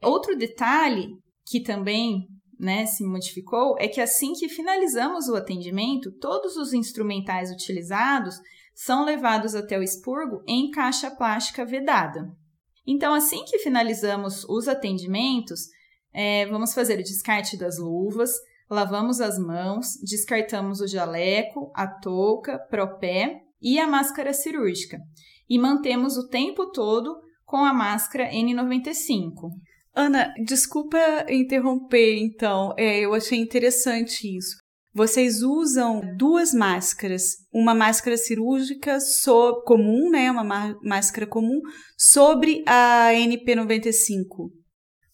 Outro 0.00 0.36
detalhe 0.36 1.21
que 1.46 1.60
também 1.60 2.26
né, 2.58 2.86
se 2.86 3.04
modificou 3.04 3.76
é 3.78 3.88
que 3.88 4.00
assim 4.00 4.32
que 4.32 4.48
finalizamos 4.48 5.28
o 5.28 5.34
atendimento, 5.34 6.12
todos 6.18 6.56
os 6.56 6.72
instrumentais 6.72 7.50
utilizados 7.50 8.36
são 8.74 9.04
levados 9.04 9.54
até 9.54 9.78
o 9.78 9.82
expurgo 9.82 10.42
em 10.46 10.70
caixa 10.70 11.10
plástica 11.10 11.64
vedada. 11.64 12.30
Então, 12.86 13.14
assim 13.14 13.44
que 13.44 13.58
finalizamos 13.58 14.44
os 14.44 14.66
atendimentos, 14.66 15.60
é, 16.12 16.46
vamos 16.46 16.74
fazer 16.74 16.98
o 16.98 17.02
descarte 17.02 17.56
das 17.56 17.78
luvas, 17.78 18.30
lavamos 18.70 19.20
as 19.20 19.38
mãos, 19.38 19.86
descartamos 20.02 20.80
o 20.80 20.86
jaleco, 20.86 21.70
a 21.74 21.86
touca, 21.86 22.58
propé 22.70 23.42
e 23.60 23.78
a 23.78 23.86
máscara 23.86 24.32
cirúrgica 24.32 24.98
e 25.52 25.58
mantemos 25.58 26.16
o 26.16 26.28
tempo 26.28 26.70
todo 26.70 27.20
com 27.44 27.58
a 27.58 27.74
máscara 27.74 28.30
N95. 28.30 29.50
Ana, 29.94 30.32
desculpa 30.44 30.98
interromper, 31.28 32.16
então, 32.18 32.74
é, 32.78 33.00
eu 33.00 33.12
achei 33.12 33.38
interessante 33.38 34.36
isso. 34.36 34.56
Vocês 34.94 35.42
usam 35.42 36.02
duas 36.16 36.52
máscaras, 36.52 37.36
uma 37.52 37.74
máscara 37.74 38.16
cirúrgica 38.16 39.00
so, 39.00 39.62
comum, 39.66 40.10
né, 40.10 40.30
uma 40.30 40.44
máscara 40.82 41.26
comum, 41.26 41.60
sobre 41.96 42.62
a 42.66 43.10
NP95. 43.12 44.50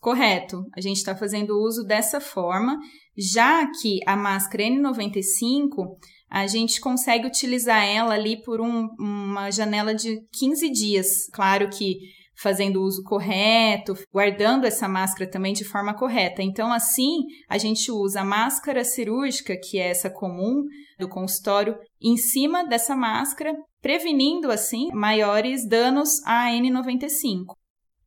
Correto. 0.00 0.64
A 0.76 0.80
gente 0.80 0.96
está 0.96 1.14
fazendo 1.16 1.60
uso 1.60 1.84
dessa 1.84 2.20
forma, 2.20 2.78
já 3.16 3.66
que 3.80 3.98
a 4.06 4.16
máscara 4.16 4.64
N95 4.64 5.96
a 6.30 6.46
gente 6.46 6.80
consegue 6.80 7.26
utilizar 7.26 7.84
ela 7.84 8.14
ali 8.14 8.40
por 8.42 8.60
um, 8.60 8.88
uma 8.98 9.50
janela 9.50 9.94
de 9.94 10.20
15 10.32 10.70
dias. 10.70 11.26
Claro 11.32 11.68
que 11.70 11.98
fazendo 12.40 12.80
o 12.80 12.84
uso 12.84 13.02
correto, 13.02 13.94
guardando 14.12 14.64
essa 14.64 14.88
máscara 14.88 15.30
também 15.30 15.52
de 15.52 15.64
forma 15.64 15.94
correta. 15.94 16.42
Então, 16.42 16.72
assim, 16.72 17.24
a 17.48 17.58
gente 17.58 17.90
usa 17.90 18.20
a 18.20 18.24
máscara 18.24 18.84
cirúrgica, 18.84 19.56
que 19.56 19.78
é 19.78 19.88
essa 19.88 20.08
comum 20.08 20.62
do 20.98 21.08
consultório, 21.08 21.76
em 22.00 22.16
cima 22.16 22.64
dessa 22.64 22.94
máscara, 22.94 23.52
prevenindo, 23.82 24.50
assim, 24.50 24.88
maiores 24.92 25.66
danos 25.68 26.24
à 26.24 26.50
N95. 26.50 27.44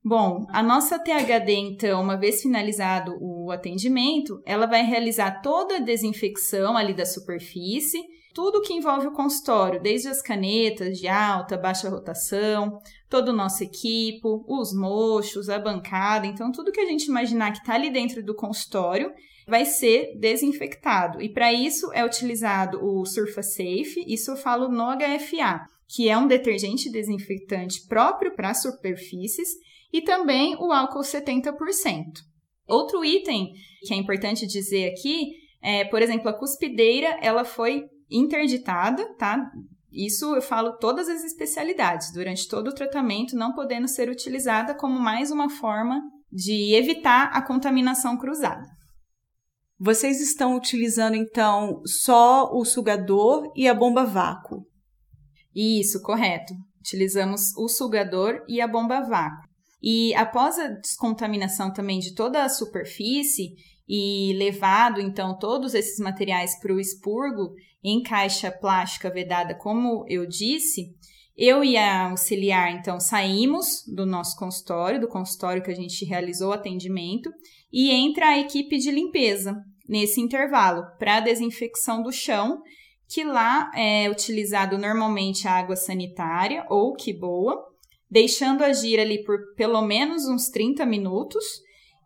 Bom, 0.04 0.46
a 0.50 0.64
nossa 0.64 0.98
THD, 0.98 1.54
então, 1.54 2.02
uma 2.02 2.18
vez 2.18 2.42
finalizado 2.42 3.12
o 3.22 3.52
atendimento, 3.52 4.42
ela 4.48 4.66
vai 4.66 4.84
realizar 4.84 5.42
toda 5.42 5.76
a 5.76 5.82
desinfecção 5.82 6.76
ali 6.76 6.94
da 6.94 7.06
superfície, 7.06 8.00
tudo 8.34 8.62
que 8.62 8.74
envolve 8.74 9.08
o 9.08 9.12
consultório, 9.12 9.82
desde 9.82 10.08
as 10.08 10.22
canetas 10.22 10.98
de 10.98 11.08
alta, 11.08 11.58
baixa 11.58 11.90
rotação, 11.90 12.80
todo 13.10 13.30
o 13.30 13.36
nosso 13.36 13.64
equipo, 13.64 14.44
os 14.48 14.74
mochos, 14.74 15.50
a 15.50 15.60
bancada, 15.60 16.26
então 16.26 16.52
tudo 16.52 16.72
que 16.72 16.80
a 16.80 16.86
gente 16.86 17.06
imaginar 17.06 17.52
que 17.52 17.60
está 17.60 17.74
ali 17.76 17.92
dentro 17.92 18.24
do 18.24 18.36
consultório 18.36 19.12
vai 19.48 19.66
ser 19.66 20.18
desinfectado. 20.18 21.22
E 21.22 21.30
para 21.30 21.52
isso 21.54 21.92
é 21.94 22.06
utilizado 22.06 22.80
o 22.84 23.06
SurfaSafe, 23.06 24.04
isso 24.08 24.32
eu 24.32 24.38
falo 24.38 24.70
no 24.70 24.86
HFA, 24.96 25.66
que 25.88 26.10
é 26.10 26.18
um 26.18 26.28
detergente 26.28 26.90
desinfetante 26.90 27.86
próprio 27.88 28.34
para 28.36 28.54
superfícies 28.54 29.50
e 29.92 30.02
também 30.02 30.56
o 30.56 30.72
álcool 30.72 31.02
70%. 31.02 31.52
Outro 32.68 33.04
item 33.04 33.52
que 33.86 33.94
é 33.94 33.98
importante 33.98 34.48
dizer 34.48 34.90
aqui 34.92 35.42
é, 35.62 35.86
por 35.86 36.02
exemplo, 36.02 36.28
a 36.28 36.34
cuspideira, 36.34 37.20
ela 37.22 37.46
foi 37.46 37.84
interditada, 38.12 39.14
tá? 39.16 39.50
Isso 39.92 40.36
eu 40.36 40.42
falo 40.42 40.78
todas 40.78 41.10
as 41.10 41.24
especialidades, 41.24 42.12
durante 42.14 42.48
todo 42.48 42.70
o 42.70 42.76
tratamento, 42.76 43.36
não 43.36 43.54
podendo 43.54 43.88
ser 43.88 44.10
utilizada 44.10 44.74
como 44.74 45.00
mais 45.00 45.32
uma 45.32 45.50
forma 45.50 46.02
de 46.32 46.74
evitar 46.76 47.30
a 47.34 47.42
contaminação 47.42 48.18
cruzada. 48.18 48.66
Vocês 49.78 50.22
estão 50.22 50.56
utilizando 50.56 51.16
então 51.16 51.82
só 51.86 52.52
o 52.54 52.64
sugador 52.64 53.52
e 53.56 53.68
a 53.68 53.74
bomba 53.74 54.06
vácuo? 54.06 54.66
Isso, 55.54 56.02
correto. 56.02 56.54
Utilizamos 56.80 57.56
o 57.58 57.68
sugador 57.68 58.44
e 58.48 58.62
a 58.62 58.68
bomba 58.68 59.02
vácuo. 59.02 59.50
E 59.82 60.14
após 60.14 60.60
a 60.60 60.68
descontaminação 60.68 61.74
também 61.74 62.00
de 62.00 62.14
toda 62.14 62.44
a 62.44 62.50
superfície 62.50 63.56
e 63.90 64.34
levado 64.38 65.02
então 65.02 65.38
todos 65.38 65.74
esses 65.74 66.00
materiais 66.00 66.58
para 66.60 66.74
o 66.74 66.80
expurgo 66.80 67.54
em 67.84 68.02
caixa 68.02 68.52
plástica 68.52 69.10
vedada, 69.10 69.56
como 69.56 70.06
eu 70.08 70.26
disse, 70.28 70.96
eu 71.36 71.64
e 71.64 71.78
a 71.78 72.10
auxiliar 72.10 72.72
então 72.72 73.00
saímos 73.00 73.84
do 73.88 74.06
nosso 74.06 74.38
consultório, 74.38 75.00
do 75.00 75.08
consultório 75.08 75.64
que 75.64 75.72
a 75.72 75.76
gente 75.76 76.06
realizou 76.06 76.50
o 76.50 76.54
atendimento, 76.54 77.32
e 77.72 77.90
entra 77.90 78.28
a 78.28 78.38
equipe 78.38 78.78
de 78.78 78.92
limpeza 78.92 79.56
nesse 79.88 80.22
intervalo 80.22 80.84
para 81.00 81.18
a 81.18 81.20
desinfecção 81.22 82.04
do 82.04 82.12
chão, 82.12 82.62
que 83.08 83.24
lá 83.24 83.70
é 83.76 84.10
utilizado 84.10 84.78
normalmente 84.78 85.48
a 85.48 85.54
água 85.54 85.76
sanitária 85.76 86.66
ou 86.70 86.94
que 86.94 87.14
boa, 87.14 87.62
deixando 88.10 88.64
agir 88.64 89.00
ali 89.00 89.24
por 89.24 89.38
pelo 89.56 89.82
menos 89.82 90.28
uns 90.28 90.50
30 90.50 90.86
minutos. 90.86 91.44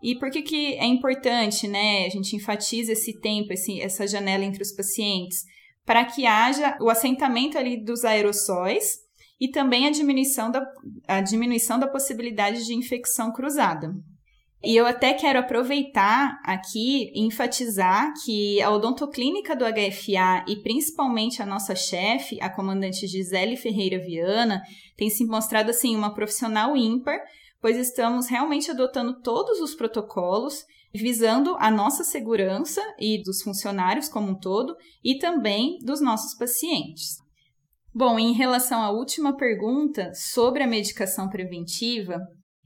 E 0.02 0.16
por 0.18 0.30
que, 0.30 0.42
que 0.42 0.74
é 0.76 0.86
importante, 0.86 1.68
né? 1.68 2.06
A 2.06 2.10
gente 2.10 2.36
enfatiza 2.36 2.94
esse 2.94 3.20
tempo, 3.20 3.54
esse, 3.54 3.82
essa 3.82 4.08
janela 4.08 4.44
entre 4.44 4.62
os 4.62 4.72
pacientes, 4.72 5.44
para 5.86 6.04
que 6.04 6.26
haja 6.26 6.78
o 6.82 6.90
assentamento 6.90 7.58
ali 7.58 7.78
dos 7.78 8.04
aerossóis 8.04 9.00
e 9.40 9.50
também 9.50 9.88
a 9.88 9.92
diminuição 9.92 10.50
da, 10.50 10.66
a 11.08 11.22
diminuição 11.22 11.78
da 11.78 11.88
possibilidade 11.88 12.66
de 12.66 12.74
infecção 12.74 13.32
cruzada. 13.32 13.94
E 14.64 14.76
eu 14.76 14.88
até 14.88 15.14
quero 15.14 15.38
aproveitar 15.38 16.40
aqui 16.44 17.12
e 17.14 17.22
enfatizar 17.22 18.12
que 18.24 18.60
a 18.64 18.72
odontoclínica 18.72 19.56
do 19.56 19.64
HFA 19.64 20.44
e 20.48 20.56
principalmente 20.64 21.40
a 21.40 21.46
nossa 21.46 21.76
chefe, 21.76 22.42
a 22.42 22.50
comandante 22.50 23.06
Gisele 23.06 23.58
Ferreira 23.58 24.00
Viana, 24.00 24.64
tem 24.98 25.08
se 25.08 25.24
mostrado 25.24 25.70
assim 25.70 25.96
uma 25.96 26.16
profissional 26.16 26.76
ímpar, 26.76 27.20
pois 27.62 27.78
estamos 27.78 28.28
realmente 28.28 28.72
adotando 28.72 29.22
todos 29.22 29.60
os 29.60 29.76
protocolos 29.76 30.66
visando 30.96 31.56
a 31.60 31.70
nossa 31.70 32.04
segurança 32.04 32.82
e 33.00 33.22
dos 33.22 33.42
funcionários 33.42 34.10
como 34.10 34.32
um 34.32 34.40
todo 34.40 34.76
e 35.04 35.18
também 35.18 35.78
dos 35.84 36.02
nossos 36.02 36.36
pacientes. 36.38 37.18
Bom, 37.94 38.20
em 38.20 38.34
relação 38.34 38.82
à 38.82 38.92
última 38.92 39.38
pergunta 39.38 40.12
sobre 40.14 40.64
a 40.64 40.68
medicação 40.68 41.30
preventiva, 41.30 42.20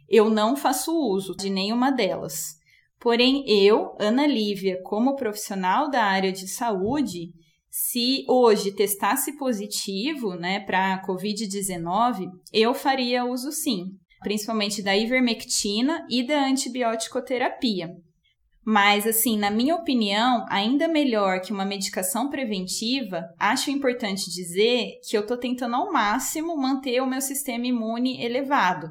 eu 0.10 0.30
não 0.30 0.56
faço 0.56 0.92
uso 0.92 1.36
de 1.36 1.50
nenhuma 1.50 1.92
delas. 1.92 2.56
Porém, 3.00 3.44
eu, 3.48 3.96
Ana 4.00 4.26
Lívia, 4.26 4.82
como 4.84 5.16
profissional 5.16 5.90
da 5.90 6.04
área 6.04 6.32
de 6.32 6.48
saúde, 6.48 7.32
se 7.70 8.26
hoje 8.28 8.72
testasse 8.72 9.38
positivo 9.38 10.34
né, 10.34 10.60
para 10.62 10.96
a 10.96 11.06
Covid-19, 11.06 12.28
eu 12.52 12.74
faria 12.74 13.24
uso 13.24 13.52
sim, 13.52 13.86
principalmente 14.22 14.82
da 14.82 14.98
ivermectina 14.98 16.06
e 16.10 16.26
da 16.26 16.46
antibiótico-terapia. 16.46 17.90
Mas, 18.66 19.08
assim, 19.08 19.38
na 19.38 19.50
minha 19.50 19.76
opinião, 19.76 20.46
ainda 20.50 20.88
melhor 20.88 21.42
que 21.42 21.52
uma 21.52 21.66
medicação 21.66 22.30
preventiva, 22.30 23.24
acho 23.40 23.72
importante 23.72 24.30
dizer 24.30 25.00
que 25.08 25.18
eu 25.18 25.22
estou 25.22 25.38
tentando 25.38 25.76
ao 25.76 25.92
máximo 25.92 26.58
manter 26.58 27.02
o 27.02 27.08
meu 27.08 27.22
sistema 27.22 27.66
imune 27.66 28.24
elevado, 28.24 28.88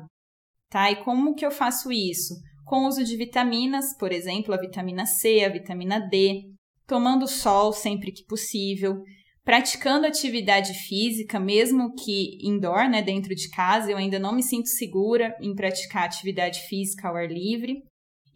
tá? 0.70 0.90
E 0.90 0.96
como 1.04 1.35
que 1.35 1.44
eu 1.44 1.50
faço 1.50 1.92
isso? 1.92 2.35
Com 2.64 2.85
o 2.85 2.88
uso 2.88 3.04
de 3.04 3.16
vitaminas, 3.16 3.96
por 3.96 4.11
exemplo, 4.11 4.52
a 4.52 4.59
vitamina 4.59 5.07
C, 5.07 5.44
a 5.44 5.48
vitamina 5.48 6.00
D, 6.00 6.42
tomando 6.87 7.28
sol 7.28 7.72
sempre 7.72 8.11
que 8.11 8.24
possível, 8.24 9.02
praticando 9.44 10.07
atividade 10.07 10.74
física, 10.74 11.40
mesmo 11.40 11.94
que 11.94 12.37
indoor, 12.42 12.88
né, 12.90 13.00
dentro 13.00 13.35
de 13.35 13.48
casa, 13.48 13.90
eu 13.90 13.96
ainda 13.96 14.18
não 14.18 14.35
me 14.35 14.42
sinto 14.42 14.68
segura 14.68 15.35
em 15.40 15.54
praticar 15.54 16.04
atividade 16.04 16.61
física 16.68 17.09
ao 17.09 17.16
ar 17.16 17.26
livre. 17.31 17.83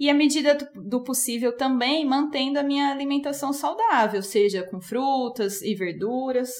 E 0.02 0.10
à 0.10 0.14
medida 0.14 0.58
do 0.74 1.04
possível 1.04 1.56
também 1.56 2.04
mantendo 2.04 2.58
a 2.58 2.62
minha 2.64 2.88
alimentação 2.88 3.52
saudável, 3.52 4.20
seja 4.20 4.64
com 4.64 4.80
frutas 4.80 5.62
e 5.62 5.76
verduras, 5.76 6.50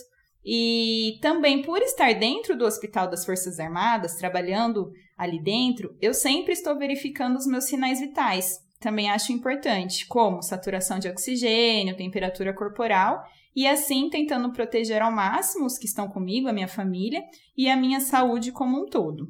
e 0.44 1.18
também 1.20 1.60
por 1.60 1.82
estar 1.82 2.14
dentro 2.14 2.56
do 2.56 2.64
Hospital 2.64 3.10
das 3.10 3.24
Forças 3.24 3.58
Armadas, 3.58 4.14
trabalhando 4.14 4.92
ali 5.18 5.42
dentro, 5.42 5.96
eu 6.00 6.14
sempre 6.14 6.52
estou 6.52 6.78
verificando 6.78 7.34
os 7.34 7.44
meus 7.44 7.64
sinais 7.64 7.98
vitais. 7.98 8.60
Também 8.78 9.10
acho 9.10 9.32
importante, 9.32 10.06
como 10.06 10.40
saturação 10.40 11.00
de 11.00 11.08
oxigênio, 11.08 11.96
temperatura 11.96 12.54
corporal, 12.54 13.24
e 13.56 13.66
assim 13.66 14.08
tentando 14.08 14.52
proteger 14.52 15.02
ao 15.02 15.10
máximo 15.10 15.66
os 15.66 15.76
que 15.76 15.86
estão 15.86 16.06
comigo, 16.06 16.46
a 16.46 16.52
minha 16.52 16.68
família 16.68 17.20
e 17.56 17.68
a 17.68 17.76
minha 17.76 17.98
saúde 17.98 18.52
como 18.52 18.80
um 18.80 18.86
todo. 18.86 19.26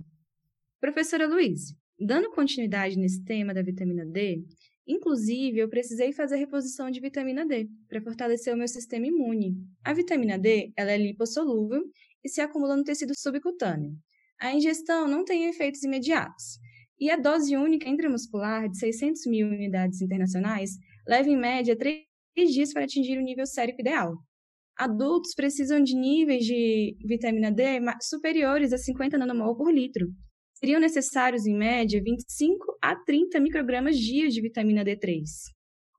Professora 0.79 1.27
Luiz, 1.27 1.81
dando 2.05 2.31
continuidade 2.31 2.99
nesse 2.99 3.25
tema 3.25 3.55
da 3.55 3.63
vitamina 3.63 4.05
D, 4.05 4.45
Inclusive, 4.87 5.59
eu 5.59 5.69
precisei 5.69 6.13
fazer 6.13 6.37
reposição 6.37 6.91
de 6.91 7.01
vitamina 7.01 7.47
D 7.47 7.69
para 7.89 8.03
fortalecer 8.03 8.53
o 8.53 8.57
meu 8.57 8.67
sistema 8.67 9.07
imune. 9.07 9.55
A 9.85 9.93
vitamina 9.93 10.37
D 10.37 10.73
ela 10.77 10.91
é 10.91 10.99
lipossolúvel 10.99 11.85
e 12.25 12.29
se 12.29 12.41
acumula 12.41 12.77
no 12.77 12.83
tecido 12.83 13.13
subcutâneo. 13.17 13.93
A 14.41 14.53
ingestão 14.53 15.07
não 15.07 15.25
tem 15.25 15.49
efeitos 15.49 15.85
imediatos. 15.85 16.59
E 16.99 17.11
a 17.11 17.17
dose 17.17 17.57
única 17.57 17.89
intramuscular 17.89 18.69
de 18.69 18.79
600 18.79 19.27
mil 19.27 19.47
unidades 19.47 20.01
internacionais 20.01 20.71
leva 21.07 21.29
em 21.29 21.37
média 21.37 21.77
3 21.77 22.05
dias 22.53 22.73
para 22.73 22.85
atingir 22.85 23.19
o 23.19 23.23
nível 23.23 23.47
sérico 23.47 23.81
ideal. 23.81 24.17
Adultos 24.77 25.33
precisam 25.35 25.81
de 25.81 25.95
níveis 25.95 26.45
de 26.45 26.97
vitamina 27.07 27.53
D 27.53 27.65
superiores 28.01 28.73
a 28.73 28.79
50 28.79 29.17
nanomol 29.17 29.57
por 29.57 29.73
litro, 29.73 30.09
seriam 30.63 30.81
necessários, 30.81 31.45
em 31.45 31.57
média, 31.57 32.01
25 32.01 32.79
a 32.81 32.95
30 32.95 33.41
microgramas 33.41 33.99
dia 33.99 34.29
de 34.29 34.41
vitamina 34.41 34.85
D3. 34.85 35.25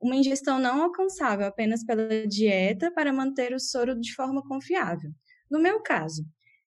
Uma 0.02 0.16
ingestão 0.16 0.58
não 0.58 0.84
alcançável 0.84 1.46
apenas 1.46 1.84
pela 1.84 2.26
dieta 2.26 2.90
para 2.90 3.12
manter 3.12 3.54
o 3.54 3.60
soro 3.60 4.00
de 4.00 4.16
forma 4.16 4.42
confiável. 4.48 5.12
No 5.52 5.60
meu 5.60 5.82
caso, 5.82 6.26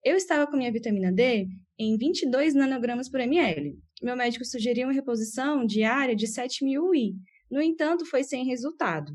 eu 0.05 0.15
estava 0.15 0.47
com 0.49 0.55
minha 0.55 0.71
vitamina 0.71 1.11
D 1.11 1.49
em 1.77 1.97
22 1.97 2.53
nanogramas 2.53 3.09
por 3.09 3.19
ml. 3.19 3.77
Meu 4.01 4.15
médico 4.15 4.45
sugeriu 4.45 4.87
uma 4.87 4.93
reposição 4.93 5.65
diária 5.65 6.15
de 6.15 6.27
7 6.27 6.63
mil 6.63 6.85
UI. 6.85 7.15
No 7.51 7.61
entanto, 7.61 8.05
foi 8.05 8.23
sem 8.23 8.45
resultado. 8.45 9.13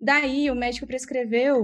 Daí, 0.00 0.50
o 0.50 0.54
médico 0.54 0.86
prescreveu 0.86 1.62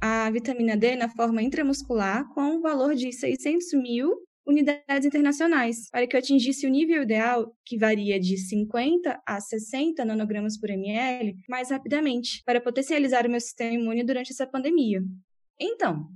a 0.00 0.30
vitamina 0.30 0.78
D 0.78 0.96
na 0.96 1.10
forma 1.10 1.42
intramuscular 1.42 2.26
com 2.32 2.56
um 2.56 2.60
valor 2.62 2.94
de 2.94 3.12
600 3.12 3.66
mil 3.74 4.27
unidades 4.48 5.06
internacionais, 5.06 5.90
para 5.90 6.06
que 6.06 6.16
eu 6.16 6.18
atingisse 6.18 6.66
o 6.66 6.70
nível 6.70 7.02
ideal, 7.02 7.54
que 7.66 7.76
varia 7.76 8.18
de 8.18 8.38
50 8.38 9.20
a 9.26 9.40
60 9.40 10.04
nanogramas 10.06 10.58
por 10.58 10.70
ml, 10.70 11.34
mais 11.48 11.70
rapidamente, 11.70 12.42
para 12.46 12.60
potencializar 12.60 13.26
o 13.26 13.30
meu 13.30 13.40
sistema 13.40 13.74
imune 13.74 14.02
durante 14.02 14.32
essa 14.32 14.46
pandemia. 14.46 15.00
Então, 15.60 16.06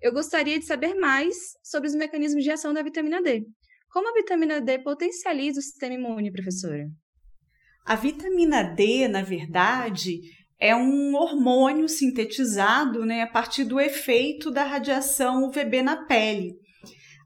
eu 0.00 0.12
gostaria 0.12 0.58
de 0.58 0.64
saber 0.64 0.94
mais 0.94 1.36
sobre 1.62 1.88
os 1.88 1.94
mecanismos 1.96 2.44
de 2.44 2.50
ação 2.50 2.72
da 2.72 2.82
vitamina 2.82 3.20
D. 3.20 3.44
Como 3.90 4.08
a 4.08 4.14
vitamina 4.14 4.60
D 4.60 4.78
potencializa 4.78 5.58
o 5.58 5.62
sistema 5.62 5.94
imune, 5.94 6.30
professora? 6.30 6.86
A 7.84 7.96
vitamina 7.96 8.62
D, 8.62 9.08
na 9.08 9.22
verdade, 9.22 10.20
é 10.60 10.76
um 10.76 11.14
hormônio 11.16 11.88
sintetizado 11.88 13.04
né, 13.04 13.22
a 13.22 13.26
partir 13.26 13.64
do 13.64 13.80
efeito 13.80 14.50
da 14.50 14.62
radiação 14.62 15.48
UVB 15.48 15.82
na 15.82 16.04
pele. 16.04 16.54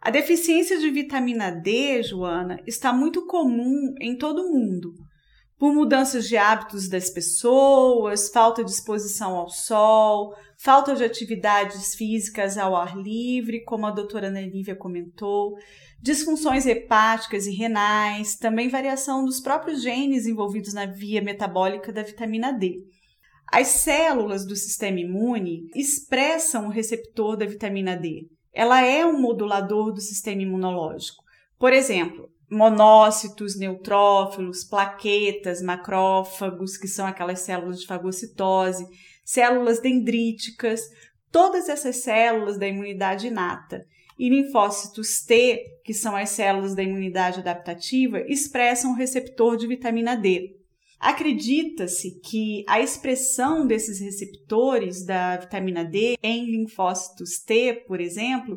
A 0.04 0.10
deficiência 0.10 0.80
de 0.80 0.90
vitamina 0.90 1.52
D, 1.52 2.02
Joana, 2.02 2.60
está 2.66 2.92
muito 2.92 3.24
comum 3.24 3.94
em 4.00 4.18
todo 4.18 4.42
o 4.42 4.52
mundo, 4.52 4.92
por 5.56 5.72
mudanças 5.72 6.26
de 6.26 6.36
hábitos 6.36 6.88
das 6.88 7.08
pessoas, 7.08 8.28
falta 8.28 8.64
de 8.64 8.70
exposição 8.72 9.36
ao 9.36 9.48
sol, 9.48 10.34
falta 10.58 10.96
de 10.96 11.04
atividades 11.04 11.94
físicas 11.94 12.58
ao 12.58 12.74
ar 12.74 12.98
livre, 12.98 13.62
como 13.62 13.86
a 13.86 13.92
doutora 13.92 14.28
Nelívia 14.28 14.74
comentou, 14.74 15.52
disfunções 16.02 16.66
hepáticas 16.66 17.46
e 17.46 17.54
renais, 17.54 18.34
também 18.34 18.68
variação 18.68 19.24
dos 19.24 19.40
próprios 19.40 19.80
genes 19.84 20.26
envolvidos 20.26 20.74
na 20.74 20.84
via 20.84 21.22
metabólica 21.22 21.92
da 21.92 22.02
vitamina 22.02 22.50
D. 22.50 22.80
As 23.52 23.68
células 23.68 24.44
do 24.44 24.56
sistema 24.56 24.98
imune 24.98 25.68
expressam 25.76 26.66
o 26.66 26.70
receptor 26.70 27.36
da 27.36 27.46
vitamina 27.46 27.96
D, 27.96 28.26
ela 28.52 28.82
é 28.82 29.04
um 29.04 29.20
modulador 29.20 29.92
do 29.92 30.00
sistema 30.00 30.42
imunológico. 30.42 31.22
Por 31.58 31.72
exemplo, 31.72 32.28
monócitos, 32.50 33.58
neutrófilos, 33.58 34.64
plaquetas, 34.64 35.62
macrófagos, 35.62 36.76
que 36.76 36.86
são 36.86 37.06
aquelas 37.06 37.40
células 37.40 37.80
de 37.80 37.86
fagocitose, 37.86 38.86
células 39.24 39.80
dendríticas, 39.80 40.80
todas 41.30 41.68
essas 41.68 41.96
células 41.96 42.58
da 42.58 42.68
imunidade 42.68 43.28
inata 43.28 43.86
e 44.18 44.28
linfócitos 44.28 45.24
T, 45.24 45.64
que 45.84 45.94
são 45.94 46.14
as 46.14 46.30
células 46.30 46.74
da 46.74 46.82
imunidade 46.82 47.40
adaptativa, 47.40 48.20
expressam 48.20 48.92
o 48.92 48.96
receptor 48.96 49.56
de 49.56 49.66
vitamina 49.66 50.14
D. 50.14 50.61
Acredita-se 51.02 52.20
que 52.20 52.64
a 52.68 52.80
expressão 52.80 53.66
desses 53.66 53.98
receptores 53.98 55.04
da 55.04 55.36
vitamina 55.36 55.84
D 55.84 56.16
em 56.22 56.46
linfócitos 56.46 57.40
T, 57.44 57.82
por 57.88 58.00
exemplo, 58.00 58.56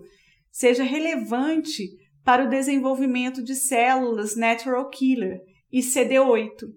seja 0.51 0.83
relevante 0.83 1.89
para 2.23 2.45
o 2.45 2.47
desenvolvimento 2.47 3.43
de 3.43 3.55
células 3.55 4.35
natural 4.35 4.87
killer 4.91 5.39
e 5.71 5.79
CD8. 5.79 6.67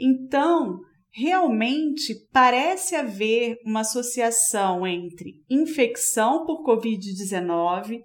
Então, 0.00 0.80
realmente 1.12 2.14
parece 2.32 2.96
haver 2.96 3.58
uma 3.66 3.80
associação 3.80 4.86
entre 4.86 5.34
infecção 5.50 6.46
por 6.46 6.64
Covid-19, 6.64 8.00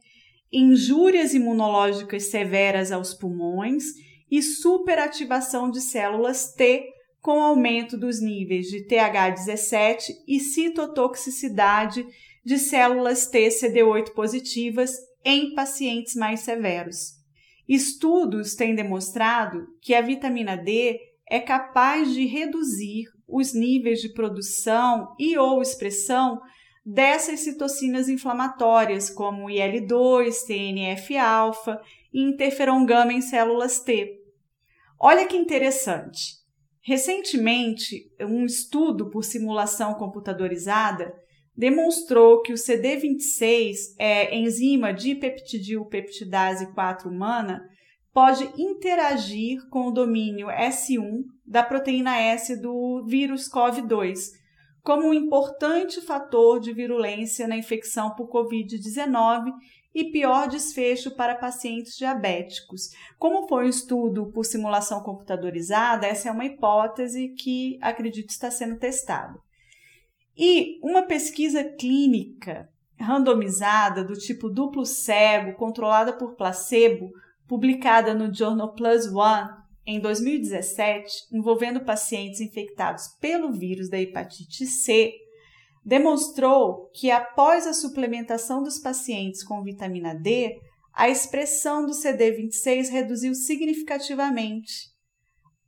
injúrias 0.51 1.33
imunológicas 1.33 2.29
severas 2.29 2.91
aos 2.91 3.13
pulmões 3.13 3.85
e 4.31 4.41
superativação 4.41 5.69
de 5.69 5.81
células 5.81 6.53
T 6.53 6.87
com 7.21 7.41
aumento 7.41 7.97
dos 7.97 8.21
níveis 8.21 8.67
de 8.67 8.87
TH17 8.87 10.05
e 10.27 10.39
citotoxicidade 10.39 12.05
de 12.43 12.57
células 12.57 13.27
T 13.27 13.49
CD8 13.49 14.13
positivas 14.13 14.95
em 15.23 15.53
pacientes 15.53 16.15
mais 16.15 16.39
severos. 16.39 17.19
Estudos 17.67 18.55
têm 18.55 18.73
demonstrado 18.73 19.67
que 19.81 19.93
a 19.93 20.01
vitamina 20.01 20.55
D 20.57 20.99
é 21.29 21.39
capaz 21.39 22.11
de 22.13 22.25
reduzir 22.25 23.05
os 23.27 23.53
níveis 23.53 24.01
de 24.01 24.09
produção 24.09 25.15
e 25.19 25.37
ou 25.37 25.61
expressão 25.61 26.41
dessas 26.83 27.41
citocinas 27.41 28.09
inflamatórias, 28.09 29.09
como 29.09 29.49
IL-2, 29.49 30.45
TNF-alfa 30.47 31.79
e 32.11 32.21
interferon 32.21 32.85
gama 32.85 33.13
em 33.13 33.21
células 33.21 33.79
T. 33.79 34.20
Olha 35.03 35.25
que 35.25 35.35
interessante. 35.35 36.35
Recentemente, 36.79 38.07
um 38.19 38.45
estudo 38.45 39.09
por 39.09 39.23
simulação 39.23 39.95
computadorizada 39.95 41.11
demonstrou 41.57 42.43
que 42.43 42.53
o 42.53 42.55
CD26, 42.55 43.95
é, 43.97 44.37
enzima 44.37 44.93
dipeptidilpeptidase 44.93 46.71
4 46.75 47.09
humana, 47.09 47.67
pode 48.13 48.47
interagir 48.61 49.67
com 49.71 49.87
o 49.87 49.91
domínio 49.91 50.49
S1 50.49 51.23
da 51.43 51.63
proteína 51.63 52.19
S 52.19 52.55
do 52.61 53.03
vírus 53.07 53.49
COV2, 53.49 54.19
como 54.83 55.07
um 55.07 55.13
importante 55.15 55.99
fator 55.99 56.59
de 56.59 56.73
virulência 56.73 57.47
na 57.47 57.57
infecção 57.57 58.13
por 58.13 58.29
Covid-19 58.29 59.51
e 59.93 60.05
pior 60.05 60.47
desfecho 60.47 61.11
para 61.11 61.35
pacientes 61.35 61.97
diabéticos. 61.97 62.89
Como 63.19 63.47
foi 63.47 63.65
um 63.65 63.69
estudo 63.69 64.31
por 64.31 64.45
simulação 64.45 65.01
computadorizada, 65.01 66.07
essa 66.07 66.29
é 66.29 66.31
uma 66.31 66.45
hipótese 66.45 67.29
que 67.29 67.77
acredito 67.81 68.29
está 68.29 68.49
sendo 68.49 68.77
testada. 68.77 69.37
E 70.37 70.79
uma 70.81 71.03
pesquisa 71.03 71.63
clínica 71.63 72.69
randomizada 72.97 74.03
do 74.03 74.13
tipo 74.13 74.49
duplo 74.49 74.85
cego, 74.85 75.53
controlada 75.55 76.13
por 76.13 76.35
placebo, 76.35 77.11
publicada 77.47 78.13
no 78.13 78.33
Journal 78.33 78.73
Plus 78.73 79.07
One 79.07 79.49
em 79.85 79.99
2017, 79.99 81.27
envolvendo 81.33 81.83
pacientes 81.83 82.39
infectados 82.39 83.07
pelo 83.19 83.51
vírus 83.51 83.89
da 83.89 83.99
hepatite 83.99 84.65
C, 84.65 85.13
demonstrou 85.83 86.89
que 86.93 87.09
após 87.09 87.65
a 87.65 87.73
suplementação 87.73 88.61
dos 88.61 88.79
pacientes 88.79 89.43
com 89.43 89.63
vitamina 89.63 90.13
D, 90.13 90.59
a 90.93 91.09
expressão 91.09 91.85
do 91.85 91.93
CD26 91.93 92.89
reduziu 92.89 93.33
significativamente. 93.33 94.91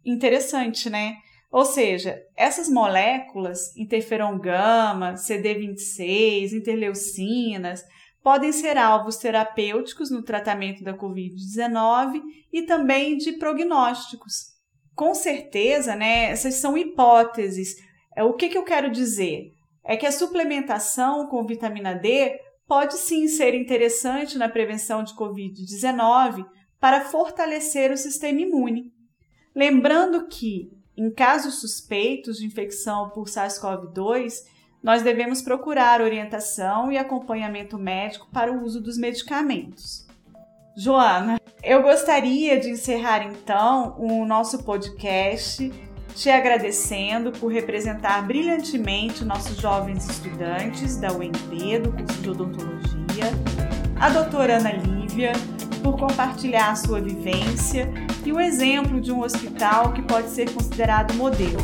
Interessante, 0.06 0.90
né? 0.90 1.16
Ou 1.50 1.66
seja, 1.66 2.20
essas 2.36 2.68
moléculas, 2.68 3.76
interferon 3.78 4.40
gama, 4.40 5.14
CD26, 5.14 6.52
interleucinas, 6.52 7.84
podem 8.24 8.52
ser 8.52 8.78
alvos 8.78 9.18
terapêuticos 9.18 10.10
no 10.10 10.24
tratamento 10.24 10.84
da 10.84 10.98
Covid-19 10.98 12.22
e 12.52 12.64
também 12.64 13.18
de 13.18 13.34
prognósticos. 13.34 14.54
Com 14.96 15.14
certeza, 15.14 15.96
né, 15.96 16.26
essas 16.32 16.56
são 16.56 16.78
hipóteses. 16.78 17.76
É, 18.16 18.24
o 18.24 18.34
que, 18.34 18.50
que 18.50 18.58
eu 18.58 18.64
quero 18.64 18.90
dizer? 18.90 19.53
É 19.84 19.98
que 19.98 20.06
a 20.06 20.12
suplementação 20.12 21.28
com 21.28 21.46
vitamina 21.46 21.94
D 21.94 22.40
pode 22.68 22.96
sim 22.96 23.28
ser 23.28 23.54
interessante 23.54 24.38
na 24.38 24.48
prevenção 24.48 25.04
de 25.04 25.14
Covid-19 25.14 26.46
para 26.80 27.02
fortalecer 27.02 27.92
o 27.92 27.98
sistema 27.98 28.42
imune. 28.42 28.92
Lembrando 29.56 30.28
que, 30.28 30.72
em 30.98 31.12
casos 31.12 31.62
suspeitos 31.62 32.38
de 32.38 32.46
infecção 32.46 33.10
por 33.10 33.28
SARS-CoV-2, 33.28 34.34
nós 34.82 35.02
devemos 35.02 35.42
procurar 35.42 36.02
orientação 36.02 36.92
e 36.92 36.98
acompanhamento 36.98 37.78
médico 37.78 38.28
para 38.32 38.52
o 38.52 38.64
uso 38.64 38.82
dos 38.82 38.98
medicamentos. 38.98 40.06
Joana, 40.76 41.40
eu 41.62 41.84
gostaria 41.84 42.60
de 42.60 42.70
encerrar 42.70 43.24
então 43.24 43.96
o 43.98 44.26
nosso 44.26 44.64
podcast 44.64 45.72
te 46.16 46.30
agradecendo 46.30 47.32
por 47.32 47.52
representar 47.52 48.22
brilhantemente 48.24 49.26
nossos 49.26 49.58
jovens 49.58 50.08
estudantes 50.08 50.98
da 50.98 51.12
UNB, 51.12 51.80
do 51.80 51.92
curso 51.92 52.22
de 52.22 52.30
odontologia, 52.30 53.32
a 54.00 54.10
doutora 54.10 54.58
Ana 54.58 54.74
Lívia, 54.74 55.34
por 55.82 55.98
compartilhar 55.98 56.72
a 56.72 56.76
sua 56.76 57.02
vivência 57.02 57.92
e 58.24 58.32
o 58.32 58.40
exemplo 58.40 59.02
de 59.02 59.12
um 59.12 59.22
hospital 59.22 59.92
que 59.92 60.02
pode 60.02 60.30
ser 60.30 60.52
considerado 60.54 61.14
modelo. 61.16 61.60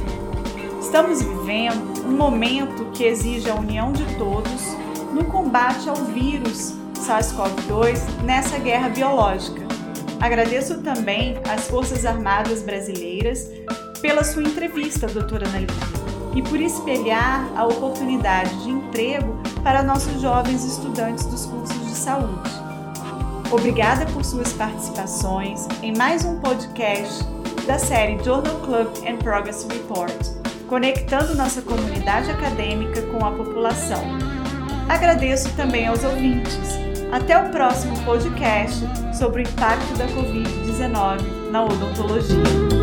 Estamos 0.81 1.21
vivendo 1.21 2.05
um 2.05 2.17
momento 2.17 2.91
que 2.91 3.03
exige 3.03 3.49
a 3.49 3.55
união 3.55 3.91
de 3.93 4.03
todos 4.17 4.75
no 5.13 5.25
combate 5.25 5.87
ao 5.87 5.95
vírus 5.95 6.73
SARS-CoV-2 6.95 8.23
nessa 8.23 8.57
guerra 8.57 8.89
biológica. 8.89 9.61
Agradeço 10.19 10.81
também 10.81 11.37
às 11.49 11.67
Forças 11.67 12.05
Armadas 12.05 12.61
Brasileiras 12.61 13.49
pela 14.01 14.23
sua 14.23 14.43
entrevista, 14.43 15.07
doutora 15.07 15.47
Ana 15.47 15.67
e 16.35 16.41
por 16.41 16.59
espelhar 16.59 17.49
a 17.55 17.65
oportunidade 17.65 18.63
de 18.63 18.69
emprego 18.69 19.37
para 19.63 19.83
nossos 19.83 20.21
jovens 20.21 20.63
estudantes 20.63 21.25
dos 21.25 21.45
cursos 21.45 21.85
de 21.87 21.95
saúde. 21.95 22.49
Obrigada 23.51 24.05
por 24.07 24.23
suas 24.23 24.53
participações 24.53 25.67
em 25.81 25.95
mais 25.95 26.23
um 26.23 26.39
podcast 26.39 27.23
da 27.65 27.79
série 27.79 28.23
Journal 28.23 28.59
Club 28.59 28.87
and 29.07 29.17
Progress 29.17 29.65
Report 29.67 30.39
conectando 30.69 31.33
nossa 31.35 31.61
comunidade 31.63 32.29
acadêmica 32.29 33.01
com 33.07 33.25
a 33.25 33.31
população. 33.31 34.01
Agradeço 34.87 35.51
também 35.55 35.87
aos 35.87 36.03
ouvintes. 36.03 36.77
Até 37.11 37.37
o 37.41 37.49
próximo 37.49 37.99
podcast 38.05 38.79
sobre 39.17 39.41
o 39.41 39.49
impacto 39.49 39.97
da 39.97 40.07
Covid-19 40.07 41.49
na 41.51 41.65
odontologia. 41.65 42.78